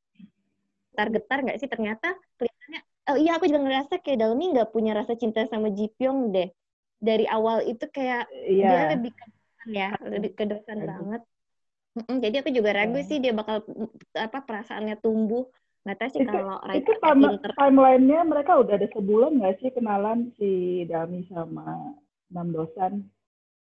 getar-getar 0.97 1.39
nggak 1.45 1.59
sih 1.61 1.69
ternyata 1.69 2.17
kelihatannya 2.41 2.81
oh 3.13 3.17
iya 3.21 3.37
aku 3.37 3.45
juga 3.53 3.61
ngerasa 3.69 4.01
kayak 4.01 4.19
Dalmi 4.25 4.57
nggak 4.57 4.73
punya 4.73 4.97
rasa 4.97 5.13
cinta 5.15 5.45
sama 5.47 5.69
Ji 5.73 5.93
Pyong 5.95 6.33
deh 6.33 6.49
dari 6.97 7.29
awal 7.29 7.61
itu 7.69 7.85
kayak 7.93 8.25
yeah. 8.49 8.71
dia 8.73 8.83
lebih 8.97 9.13
ke 9.13 9.25
ya 9.67 9.91
lebih 10.01 10.33
ke 10.33 10.49
dosan 10.49 10.87
banget 10.87 11.21
jadi 11.97 12.45
aku 12.45 12.51
juga 12.53 12.77
ragu 12.77 13.01
yeah. 13.01 13.09
sih 13.09 13.19
dia 13.25 13.33
bakal 13.33 13.65
apa 14.13 14.39
perasaannya 14.45 15.01
tumbuh. 15.01 15.49
Nggak 15.87 15.99
tahu 16.03 16.11
sih 16.11 16.23
itu, 16.27 16.35
kalau 16.35 16.59
itu 16.75 16.93
time, 16.99 17.23
inter... 17.31 17.53
timelinenya 17.55 18.21
mereka 18.27 18.59
udah 18.59 18.75
ada 18.75 18.89
sebulan 18.91 19.39
nggak 19.39 19.55
sih 19.63 19.71
kenalan 19.71 20.35
si 20.35 20.83
Dami 20.91 21.23
sama 21.31 21.95
enam 22.35 22.51
dosan, 22.51 23.07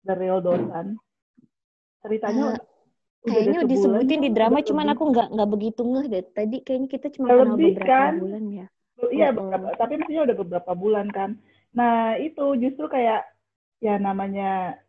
the 0.08 0.16
real 0.16 0.40
dosan. 0.40 0.96
Ceritanya 2.00 2.56
uh, 2.56 3.28
kayaknya 3.28 3.60
udah 3.68 3.72
disebutin 3.76 4.24
di 4.24 4.32
drama, 4.32 4.64
cuman 4.64 4.88
aku 4.96 5.04
nggak 5.12 5.28
nggak 5.36 5.50
begitu 5.52 5.82
ngeh 5.84 6.06
deh. 6.08 6.24
Tadi 6.32 6.58
kayaknya 6.64 6.88
kita 6.88 7.08
cuma 7.12 7.28
kenal 7.28 7.60
beberapa 7.60 7.84
kan? 7.92 8.14
bulan 8.24 8.44
ya. 8.56 8.68
Iya, 8.98 9.28
beberapa, 9.36 9.68
tapi 9.76 9.94
maksudnya 10.00 10.24
udah 10.32 10.38
beberapa 10.40 10.72
bulan 10.80 11.08
kan. 11.12 11.30
Nah 11.76 12.16
itu 12.16 12.56
justru 12.56 12.88
kayak 12.88 13.28
ya 13.84 14.00
namanya 14.00 14.80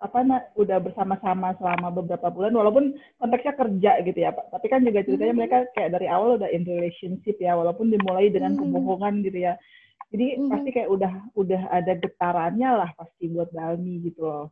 apa 0.00 0.18
nah, 0.24 0.40
udah 0.56 0.80
bersama-sama 0.80 1.52
selama 1.60 1.92
beberapa 1.92 2.32
bulan 2.32 2.56
walaupun 2.56 2.96
konteksnya 3.20 3.52
kerja 3.52 3.92
gitu 4.00 4.18
ya 4.24 4.32
Pak. 4.32 4.48
Tapi 4.48 4.66
kan 4.72 4.80
juga 4.80 5.04
ceritanya 5.04 5.34
hmm. 5.36 5.40
mereka 5.44 5.58
kayak 5.76 5.92
dari 5.92 6.08
awal 6.08 6.40
udah 6.40 6.48
in 6.48 6.64
relationship 6.64 7.36
ya 7.36 7.52
walaupun 7.52 7.92
dimulai 7.92 8.32
dengan 8.32 8.56
hmm. 8.56 8.60
kebohongan 8.64 9.20
gitu 9.20 9.38
ya. 9.44 9.60
Jadi 10.08 10.26
hmm. 10.40 10.48
pasti 10.48 10.70
kayak 10.72 10.90
udah 10.90 11.12
udah 11.36 11.62
ada 11.68 11.92
getarannya 12.00 12.70
lah 12.80 12.90
pasti 12.96 13.28
buat 13.28 13.52
Dalmi 13.52 13.94
gitu 14.08 14.24
loh. 14.24 14.48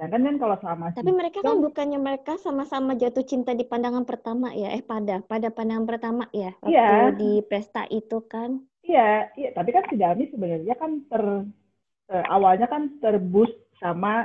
kan 0.00 0.16
kan 0.16 0.36
kalau 0.40 0.56
sama 0.64 0.96
Tapi 0.96 1.12
mereka 1.12 1.44
kan 1.44 1.60
bukannya 1.60 2.00
mereka 2.00 2.40
sama-sama 2.40 2.96
jatuh 2.96 3.20
cinta 3.20 3.52
di 3.52 3.68
pandangan 3.68 4.08
pertama 4.08 4.48
ya? 4.52 4.72
Eh 4.72 4.80
pada 4.80 5.20
pada 5.20 5.52
pandangan 5.52 5.84
pertama 5.84 6.24
ya 6.32 6.56
waktu 6.64 6.72
yeah. 6.72 7.12
di 7.12 7.44
pesta 7.44 7.84
itu 7.92 8.24
kan? 8.24 8.64
Iya, 8.80 9.28
iya. 9.36 9.52
Tapi 9.52 9.70
kan 9.76 9.84
si 9.92 10.00
Dalmi 10.00 10.24
sebenarnya 10.32 10.72
kan 10.76 11.04
ter 11.04 11.24
eh, 12.16 12.24
awalnya 12.32 12.64
kan 12.64 12.96
terbus 13.00 13.52
sama 13.76 14.24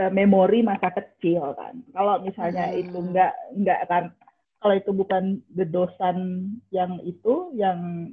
uh, 0.00 0.12
memori 0.12 0.64
masa 0.64 0.94
kecil 0.94 1.52
kan. 1.58 1.82
Kalau 1.92 2.22
misalnya 2.22 2.70
hmm. 2.70 2.80
itu 2.80 2.98
enggak 3.00 3.32
enggak 3.52 3.80
kan 3.90 4.04
kalau 4.62 4.74
itu 4.78 4.90
bukan 4.94 5.42
the 5.58 5.66
dosan 5.66 6.46
yang 6.70 7.02
itu 7.02 7.50
yang 7.58 8.10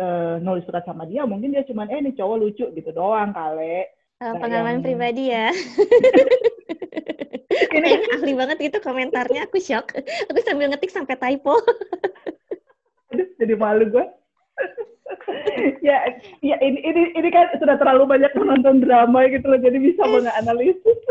uh, 0.00 0.40
nulis 0.40 0.64
surat 0.64 0.82
sama 0.88 1.04
dia, 1.04 1.28
mungkin 1.28 1.52
dia 1.52 1.60
cuma 1.68 1.84
eh 1.92 2.00
ini 2.00 2.16
cowok 2.16 2.36
lucu 2.40 2.66
gitu 2.72 2.90
doang 2.90 3.36
kali. 3.36 3.84
Uh, 4.18 4.34
pengalaman 4.40 4.80
yang... 4.80 4.84
pribadi 4.84 5.24
ya. 5.30 5.52
ini 7.76 7.90
ahli 8.16 8.32
banget 8.32 8.56
gitu 8.64 8.78
komentarnya, 8.80 9.44
aku 9.44 9.60
shock. 9.60 9.92
Aku 10.32 10.38
sambil 10.42 10.72
ngetik 10.72 10.90
sampai 10.90 11.20
typo. 11.20 11.60
Aduh, 13.12 13.28
jadi 13.36 13.54
malu 13.54 13.92
gue. 13.92 14.06
ya, 15.86 15.96
ya 16.44 16.56
ini, 16.60 16.78
ini 16.82 17.02
ini 17.16 17.28
kan 17.32 17.52
sudah 17.56 17.76
terlalu 17.80 18.18
banyak 18.18 18.32
menonton 18.36 18.84
drama 18.84 19.28
gitu 19.28 19.46
loh, 19.48 19.60
jadi 19.60 19.78
bisa 19.78 20.02
menganalisis. 20.06 20.98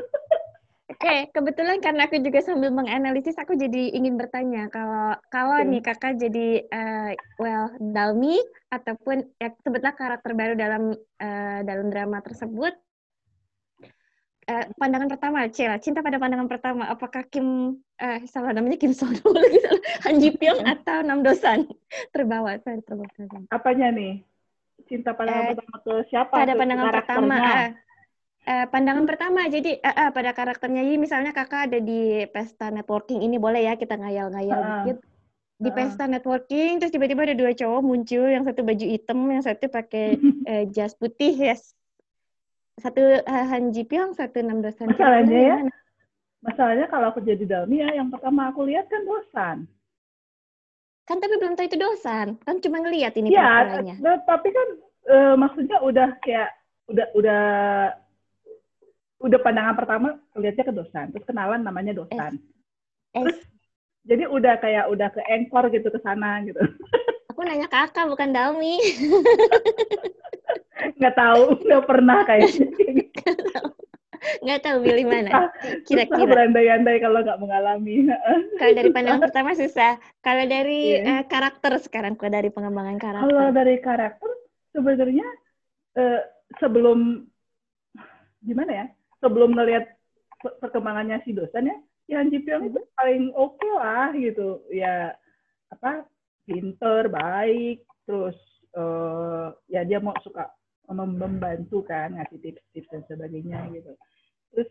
Oke, 0.97 1.03
okay, 1.03 1.19
kebetulan 1.29 1.77
karena 1.77 2.09
aku 2.09 2.17
juga 2.23 2.41
sambil 2.41 2.73
menganalisis, 2.73 3.37
aku 3.37 3.53
jadi 3.53 3.93
ingin 3.93 4.17
bertanya 4.17 4.65
kalau 4.73 5.13
kalau 5.29 5.61
okay. 5.61 5.69
nih 5.69 5.81
kakak 5.85 6.17
jadi 6.17 6.65
uh, 6.73 7.11
well 7.37 7.69
Dalmi 7.77 8.41
ataupun 8.73 9.21
ya 9.37 9.53
sebutlah 9.61 9.93
karakter 9.93 10.33
baru 10.33 10.57
dalam 10.57 10.97
uh, 11.21 11.59
dalam 11.61 11.93
drama 11.93 12.17
tersebut, 12.25 12.73
uh, 14.47 14.65
pandangan 14.79 15.09
pertama, 15.11 15.45
Cila, 15.51 15.77
cinta 15.77 15.99
pada 15.99 16.17
pandangan 16.17 16.47
pertama, 16.47 16.83
apakah 16.87 17.27
Kim, 17.27 17.79
uh, 17.99 18.19
salah 18.25 18.55
namanya 18.55 18.79
Kim 18.79 18.95
Sono 18.95 19.19
lagi 19.35 19.59
salah, 19.61 19.83
Han 20.07 20.15
Ji 20.23 20.31
Pyong 20.33 20.63
atau 20.63 21.03
Nam 21.03 21.21
Dosan 21.21 21.67
terbawa, 22.15 22.57
saya 22.63 22.79
terbawa. 22.81 23.11
Apanya 23.51 23.91
nih? 23.91 24.23
Cinta 24.87 25.11
pandangan 25.11 25.43
uh, 25.43 25.49
pertama 25.51 25.75
ke 25.83 25.93
siapa? 26.07 26.33
Pada 26.33 26.53
pandangan 26.55 26.87
pertama. 26.95 27.35
Uh, 27.37 27.69
uh, 28.47 28.65
pandangan 28.71 29.05
pertama, 29.05 29.41
jadi 29.51 29.71
uh, 29.83 29.95
uh, 30.07 30.09
pada 30.15 30.31
karakternya, 30.31 30.81
jadi 30.87 30.97
misalnya 30.97 31.31
kakak 31.35 31.71
ada 31.71 31.79
di 31.83 32.23
pesta 32.31 32.71
networking 32.71 33.19
ini, 33.21 33.35
boleh 33.35 33.67
ya 33.67 33.75
kita 33.75 33.99
ngayal-ngayal 33.99 34.57
uh, 34.57 34.67
dikit. 34.87 34.97
Di 35.57 35.73
pesta 35.73 36.05
networking, 36.05 36.77
terus 36.77 36.93
tiba-tiba 36.93 37.25
ada 37.25 37.33
dua 37.33 37.49
cowok 37.49 37.81
muncul, 37.81 38.29
yang 38.29 38.45
satu 38.45 38.61
baju 38.61 38.85
hitam, 38.85 39.25
yang 39.25 39.41
satu 39.41 39.65
pakai 39.65 40.21
uh, 40.45 40.63
jas 40.75 40.93
putih, 40.93 41.33
yes, 41.33 41.76
satu 42.77 43.01
uh, 43.25 43.45
Han 43.49 43.73
Ji 43.73 43.83
Pyong, 43.89 44.13
satu 44.13 44.37
enam 44.37 44.61
dosan. 44.61 44.93
Masalahnya 44.93 45.39
ya, 45.41 45.57
masalahnya 46.45 46.85
kalau 46.89 47.09
aku 47.09 47.25
jadi 47.25 47.41
Dalmi 47.41 47.81
ya, 47.81 47.89
yang 47.97 48.13
pertama 48.13 48.53
aku 48.53 48.69
lihat 48.69 48.85
kan 48.85 49.01
dosan. 49.01 49.57
Kan 51.09 51.17
tapi 51.17 51.39
belum 51.41 51.57
tahu 51.57 51.65
itu 51.65 51.79
dosan. 51.79 52.37
Kan 52.45 52.61
cuma 52.61 52.83
ngeliat 52.83 53.17
ini 53.17 53.33
ya, 53.33 53.81
tapi 54.29 54.53
kan 54.53 54.67
uh, 55.09 55.35
maksudnya 55.39 55.81
udah 55.81 56.09
kayak 56.21 56.53
udah 56.87 57.07
udah 57.17 57.43
udah 59.17 59.39
pandangan 59.41 59.75
pertama 59.75 60.07
lihatnya 60.37 60.65
ke 60.69 60.73
dosan, 60.73 61.09
terus 61.09 61.25
kenalan 61.25 61.65
namanya 61.65 61.97
dosan. 61.97 62.37
S. 62.37 63.25
Terus 63.25 63.39
jadi 64.05 64.23
udah 64.29 64.53
kayak 64.61 64.85
udah 64.93 65.09
ke 65.09 65.21
engkor 65.25 65.65
gitu 65.73 65.89
ke 65.89 65.99
sana 66.05 66.45
gitu. 66.45 66.61
Aku 67.37 67.45
nanya 67.45 67.69
kakak 67.69 68.09
bukan 68.09 68.33
Dalmi. 68.33 68.81
nggak 70.97 71.13
tahu, 71.13 71.53
nggak 71.69 71.85
pernah 71.85 72.25
kayaknya. 72.25 72.65
nggak 74.41 74.61
tahu 74.65 74.77
pilih 74.81 75.05
mana. 75.05 75.53
Kira-kira. 75.85 76.25
berandai-andai 76.25 76.97
kalau 76.97 77.21
nggak 77.21 77.37
mengalami. 77.37 78.09
kalau 78.57 78.73
dari 78.73 78.89
pandangan 78.89 79.21
pertama 79.21 79.53
susah. 79.53 80.01
Kalau 80.25 80.49
dari 80.49 80.97
yeah. 80.97 81.05
Iya. 81.05 81.13
uh, 81.13 81.23
karakter 81.29 81.77
sekarang, 81.77 82.17
kalau 82.17 82.41
dari 82.41 82.49
pengembangan 82.49 82.97
karakter. 82.97 83.29
Kalau 83.29 83.47
dari 83.53 83.75
karakter 83.85 84.31
sebenarnya 84.73 85.27
uh, 85.93 86.25
sebelum 86.57 87.21
gimana 88.41 88.71
ya? 88.73 88.85
Sebelum 89.21 89.53
melihat 89.53 89.93
perkembangannya 90.41 91.21
si 91.21 91.37
dosen 91.37 91.69
ya, 91.69 91.77
yang 92.17 92.33
Ji 92.33 92.41
Pyong 92.41 92.73
itu 92.73 92.81
paling 92.97 93.29
oke 93.37 93.61
okay 93.61 93.71
lah 93.77 94.09
gitu 94.17 94.65
ya 94.73 95.13
apa 95.69 96.01
pinter 96.47 97.11
baik 97.11 97.83
terus 98.07 98.39
uh, 98.79 99.51
ya 99.67 99.83
dia 99.83 99.99
mau 99.99 100.15
suka 100.23 100.47
membantu 100.87 101.83
kan 101.83 102.15
ngasih 102.15 102.39
tips-tips 102.39 102.87
dan 102.87 103.03
sebagainya 103.11 103.59
gitu. 103.75 103.91
Terus 104.55 104.69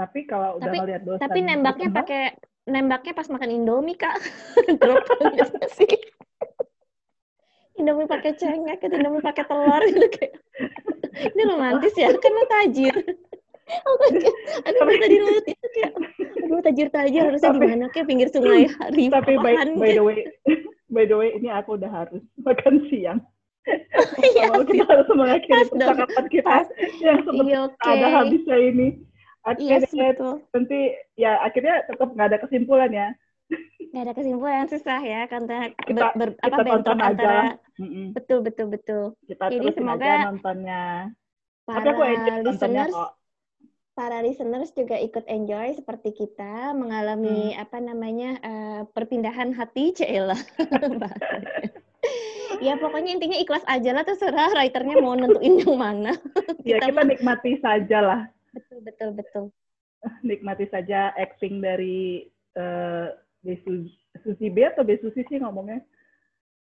tapi 0.00 0.24
kalau 0.24 0.56
udah 0.56 0.72
tapi, 0.72 0.76
ngeliat 0.80 1.02
dosen 1.04 1.20
tapi 1.20 1.38
nembaknya 1.44 1.88
pakai 1.92 2.22
nembaknya 2.64 3.12
pas 3.12 3.28
makan 3.28 3.50
indomie 3.52 4.00
kak. 4.00 4.16
Drop 4.80 5.04
sih. 5.76 5.92
Indomie 7.76 8.08
pakai 8.08 8.32
cengek 8.40 8.80
indomie 8.88 9.20
pakai 9.20 9.44
telur 9.44 9.82
gitu 9.84 10.08
kayak. 10.08 10.32
Ini 11.36 11.42
romantis 11.44 11.92
ya 11.98 12.08
kan 12.16 12.34
tajir 12.48 12.96
aduh 13.68 14.80
tapi, 14.80 14.92
tadi 14.96 15.16
laut 15.20 15.44
itu 15.44 15.66
kayak 15.76 15.92
aduh 16.48 16.60
tajir-tajir 16.64 17.22
harusnya 17.28 17.50
tapi, 17.52 17.60
gimana 17.60 17.86
kayak 17.92 18.06
pinggir 18.08 18.28
sungai 18.32 18.64
hari 18.80 19.04
tapi 19.12 19.32
by, 19.40 19.54
by 19.76 19.90
the 19.92 20.02
way 20.02 20.24
by 20.94 21.04
the 21.04 21.16
way 21.16 21.36
ini 21.36 21.48
aku 21.52 21.76
udah 21.76 21.88
harus 21.88 22.22
makan 22.42 22.84
siang. 22.88 23.20
Iya, 24.24 24.48
kita 24.64 24.84
harus 24.88 25.08
mengakhiri 25.12 25.68
percakapan 25.68 26.24
kita 26.32 26.56
yang 27.04 27.20
sempat 27.20 27.44
iya, 27.44 27.58
okay. 27.68 27.92
ada 28.00 28.06
habisnya 28.16 28.56
ini. 28.56 28.88
Akhirnya 29.44 29.84
yes, 29.84 30.40
nanti 30.56 30.96
ya 31.20 31.36
akhirnya 31.44 31.84
tetap 31.84 32.08
nggak 32.16 32.28
ada 32.32 32.38
kesimpulan 32.40 32.88
ya. 32.88 33.08
Nggak 33.92 34.02
ada 34.08 34.12
kesimpulan 34.16 34.64
susah 34.72 35.00
ya 35.04 35.20
karena 35.28 35.68
kita, 35.84 36.00
ber, 36.16 36.16
ber, 36.16 36.30
kita 36.40 36.56
apa 36.56 36.64
bentrok 36.64 36.96
antara 36.96 37.40
betul 38.16 38.38
betul 38.40 38.66
betul. 38.72 39.02
Kita 39.28 39.52
jadi 39.52 39.68
semoga 39.76 40.04
aja 40.08 40.32
nontonnya. 40.32 40.84
Para 41.68 41.84
Tapi 41.84 41.88
aku 41.92 42.02
listeners 42.48 42.92
kok 42.96 43.10
para 43.98 44.22
listeners 44.22 44.70
juga 44.78 44.94
ikut 44.94 45.26
enjoy 45.26 45.74
seperti 45.74 46.14
kita 46.14 46.70
mengalami 46.70 47.50
hmm. 47.50 47.62
apa 47.66 47.78
namanya 47.82 48.30
uh, 48.46 48.80
perpindahan 48.94 49.50
hati 49.50 49.90
Cela. 49.90 50.38
ya 52.62 52.78
pokoknya 52.78 53.18
intinya 53.18 53.34
ikhlas 53.34 53.66
aja 53.66 53.90
lah 53.90 54.06
terserah 54.06 54.54
writernya 54.54 55.02
mau 55.02 55.18
nentuin 55.18 55.58
yang 55.58 55.74
mana. 55.74 56.14
ya 56.62 56.78
kita, 56.78 56.94
kita 56.94 57.02
nikmati 57.10 57.52
saja 57.58 57.98
lah. 57.98 58.20
Betul 58.54 58.78
betul 58.86 59.10
betul. 59.18 59.44
Nikmati 60.30 60.70
saja 60.70 61.10
acting 61.18 61.58
dari 61.58 62.30
uh, 62.54 63.10
Susi 64.22 64.46
B 64.46 64.62
atau 64.62 64.86
Susi 65.02 65.26
sih 65.26 65.42
ngomongnya? 65.42 65.82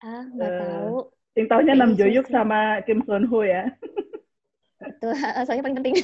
Ah 0.03 0.27
nggak 0.35 0.51
uh, 0.51 0.59
tahu. 0.59 0.97
Yang 1.39 1.47
tahunya 1.47 1.73
Nam 1.79 1.95
Joyuk 1.95 2.27
sama 2.27 2.83
Kim 2.83 3.07
Son 3.07 3.23
Ho 3.23 3.39
ya. 3.39 3.71
Itu 4.81 5.07
soalnya 5.45 5.63
paling 5.63 5.77
penting. 5.83 5.95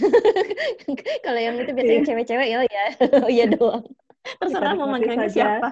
Kalau 1.25 1.39
yang 1.39 1.55
itu 1.57 1.71
biasanya 1.73 1.99
yeah. 2.01 2.07
cewek-cewek 2.07 2.47
ya 2.47 2.59
ya 2.65 2.85
oh 3.25 3.29
iya 3.35 3.45
doang. 3.49 3.83
Terserah 4.43 4.75
mau 4.75 4.91
manggilnya 4.91 5.29
siapa. 5.31 5.71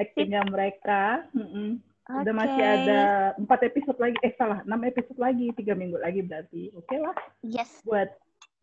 aktingnya 0.00 0.42
mereka. 0.48 1.28
Mm 1.36 1.48
-mm. 1.48 1.68
Okay. 2.02 2.18
udah 2.26 2.34
masih 2.34 2.64
ada 2.66 3.00
empat 3.38 3.60
episode 3.62 3.98
lagi. 4.02 4.16
Eh 4.26 4.34
salah. 4.34 4.64
Enam 4.66 4.82
episode 4.82 5.18
lagi. 5.20 5.54
Tiga 5.54 5.76
minggu 5.76 6.00
lagi 6.00 6.24
berarti. 6.24 6.72
Oke 6.74 6.96
okay 6.96 6.98
lah. 6.98 7.16
Yes. 7.44 7.84
Buat 7.84 8.10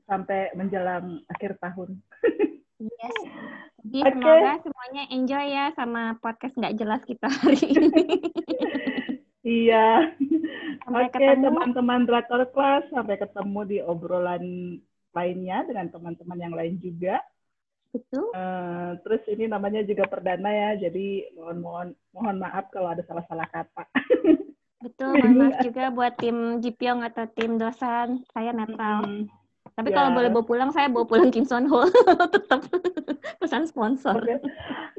sampai 0.09 0.51
menjelang 0.57 1.21
akhir 1.29 1.61
tahun. 1.61 2.01
Yes. 2.79 3.17
Jadi 3.85 3.99
okay. 4.03 4.11
semoga 4.11 4.53
semuanya 4.63 5.03
enjoy 5.11 5.45
ya 5.51 5.65
sama 5.75 6.15
podcast 6.19 6.55
nggak 6.59 6.75
jelas 6.79 7.01
kita 7.07 7.27
hari 7.31 7.63
ini 7.63 8.03
iya 9.49 10.13
Oke, 10.89 11.21
okay, 11.21 11.37
teman-teman 11.37 12.09
Drakor 12.09 12.49
Class, 12.49 12.81
sampai 12.89 13.21
ketemu 13.21 13.59
di 13.69 13.77
obrolan 13.77 14.43
lainnya 15.13 15.61
dengan 15.69 15.85
teman-teman 15.93 16.39
yang 16.41 16.53
lain 16.57 16.81
juga. 16.81 17.21
Betul. 17.93 18.33
Uh, 18.33 18.97
terus 19.05 19.21
ini 19.29 19.49
namanya 19.49 19.81
juga 19.85 20.05
perdana 20.09 20.49
ya, 20.49 20.89
jadi 20.89 21.29
mohon 21.37 21.57
mohon 21.61 21.87
mohon 22.13 22.35
maaf 22.41 22.69
kalau 22.73 22.89
ada 22.89 23.05
salah-salah 23.05 23.45
kata. 23.49 23.85
Betul, 24.85 25.13
mohon 25.21 25.35
maaf 25.45 25.57
juga 25.61 25.93
buat 25.93 26.13
tim 26.17 26.61
Jipyong 26.61 27.05
atau 27.05 27.25
tim 27.37 27.61
Dosan, 27.61 28.25
saya 28.33 28.49
netral. 28.53 29.05
Hmm. 29.05 29.25
Tapi 29.77 29.93
ya. 29.93 29.95
kalau 29.95 30.09
boleh 30.11 30.29
bawa 30.33 30.45
pulang, 30.45 30.69
saya 30.73 30.89
bawa 30.89 31.05
pulang 31.05 31.29
Kim 31.29 31.45
Son 31.45 31.69
Ho. 31.69 31.85
Tetap 32.35 32.65
pesan 33.39 33.69
sponsor. 33.69 34.17
Oke, 34.17 34.41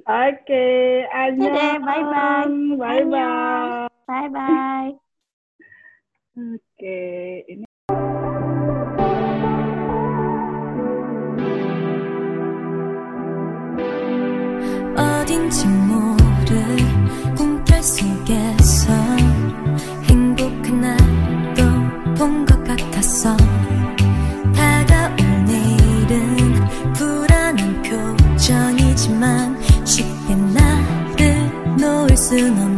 okay. 0.07 1.05
okay. 1.11 1.77
bye-bye. 1.83 2.79
Bye-bye. 2.79 3.90
Bye-bye. 4.11 4.99
Oke, 6.37 7.45
ini 7.47 7.65
어딘지 14.97 15.67
모를 15.67 16.77
꿈결 17.37 17.83
속에서 17.83 18.93
행복한 20.05 20.81
날도 20.81 22.15
본 22.17 22.45
것 22.47 22.63
같았어 22.65 23.37
다가올 24.55 25.17
내일은 25.47 26.55
불안한 26.95 27.83
표정이지만 27.83 29.57
쉽게 29.85 30.35
나를 30.35 31.77
놓을 31.79 32.17
순 32.17 32.51
없는 32.59 32.70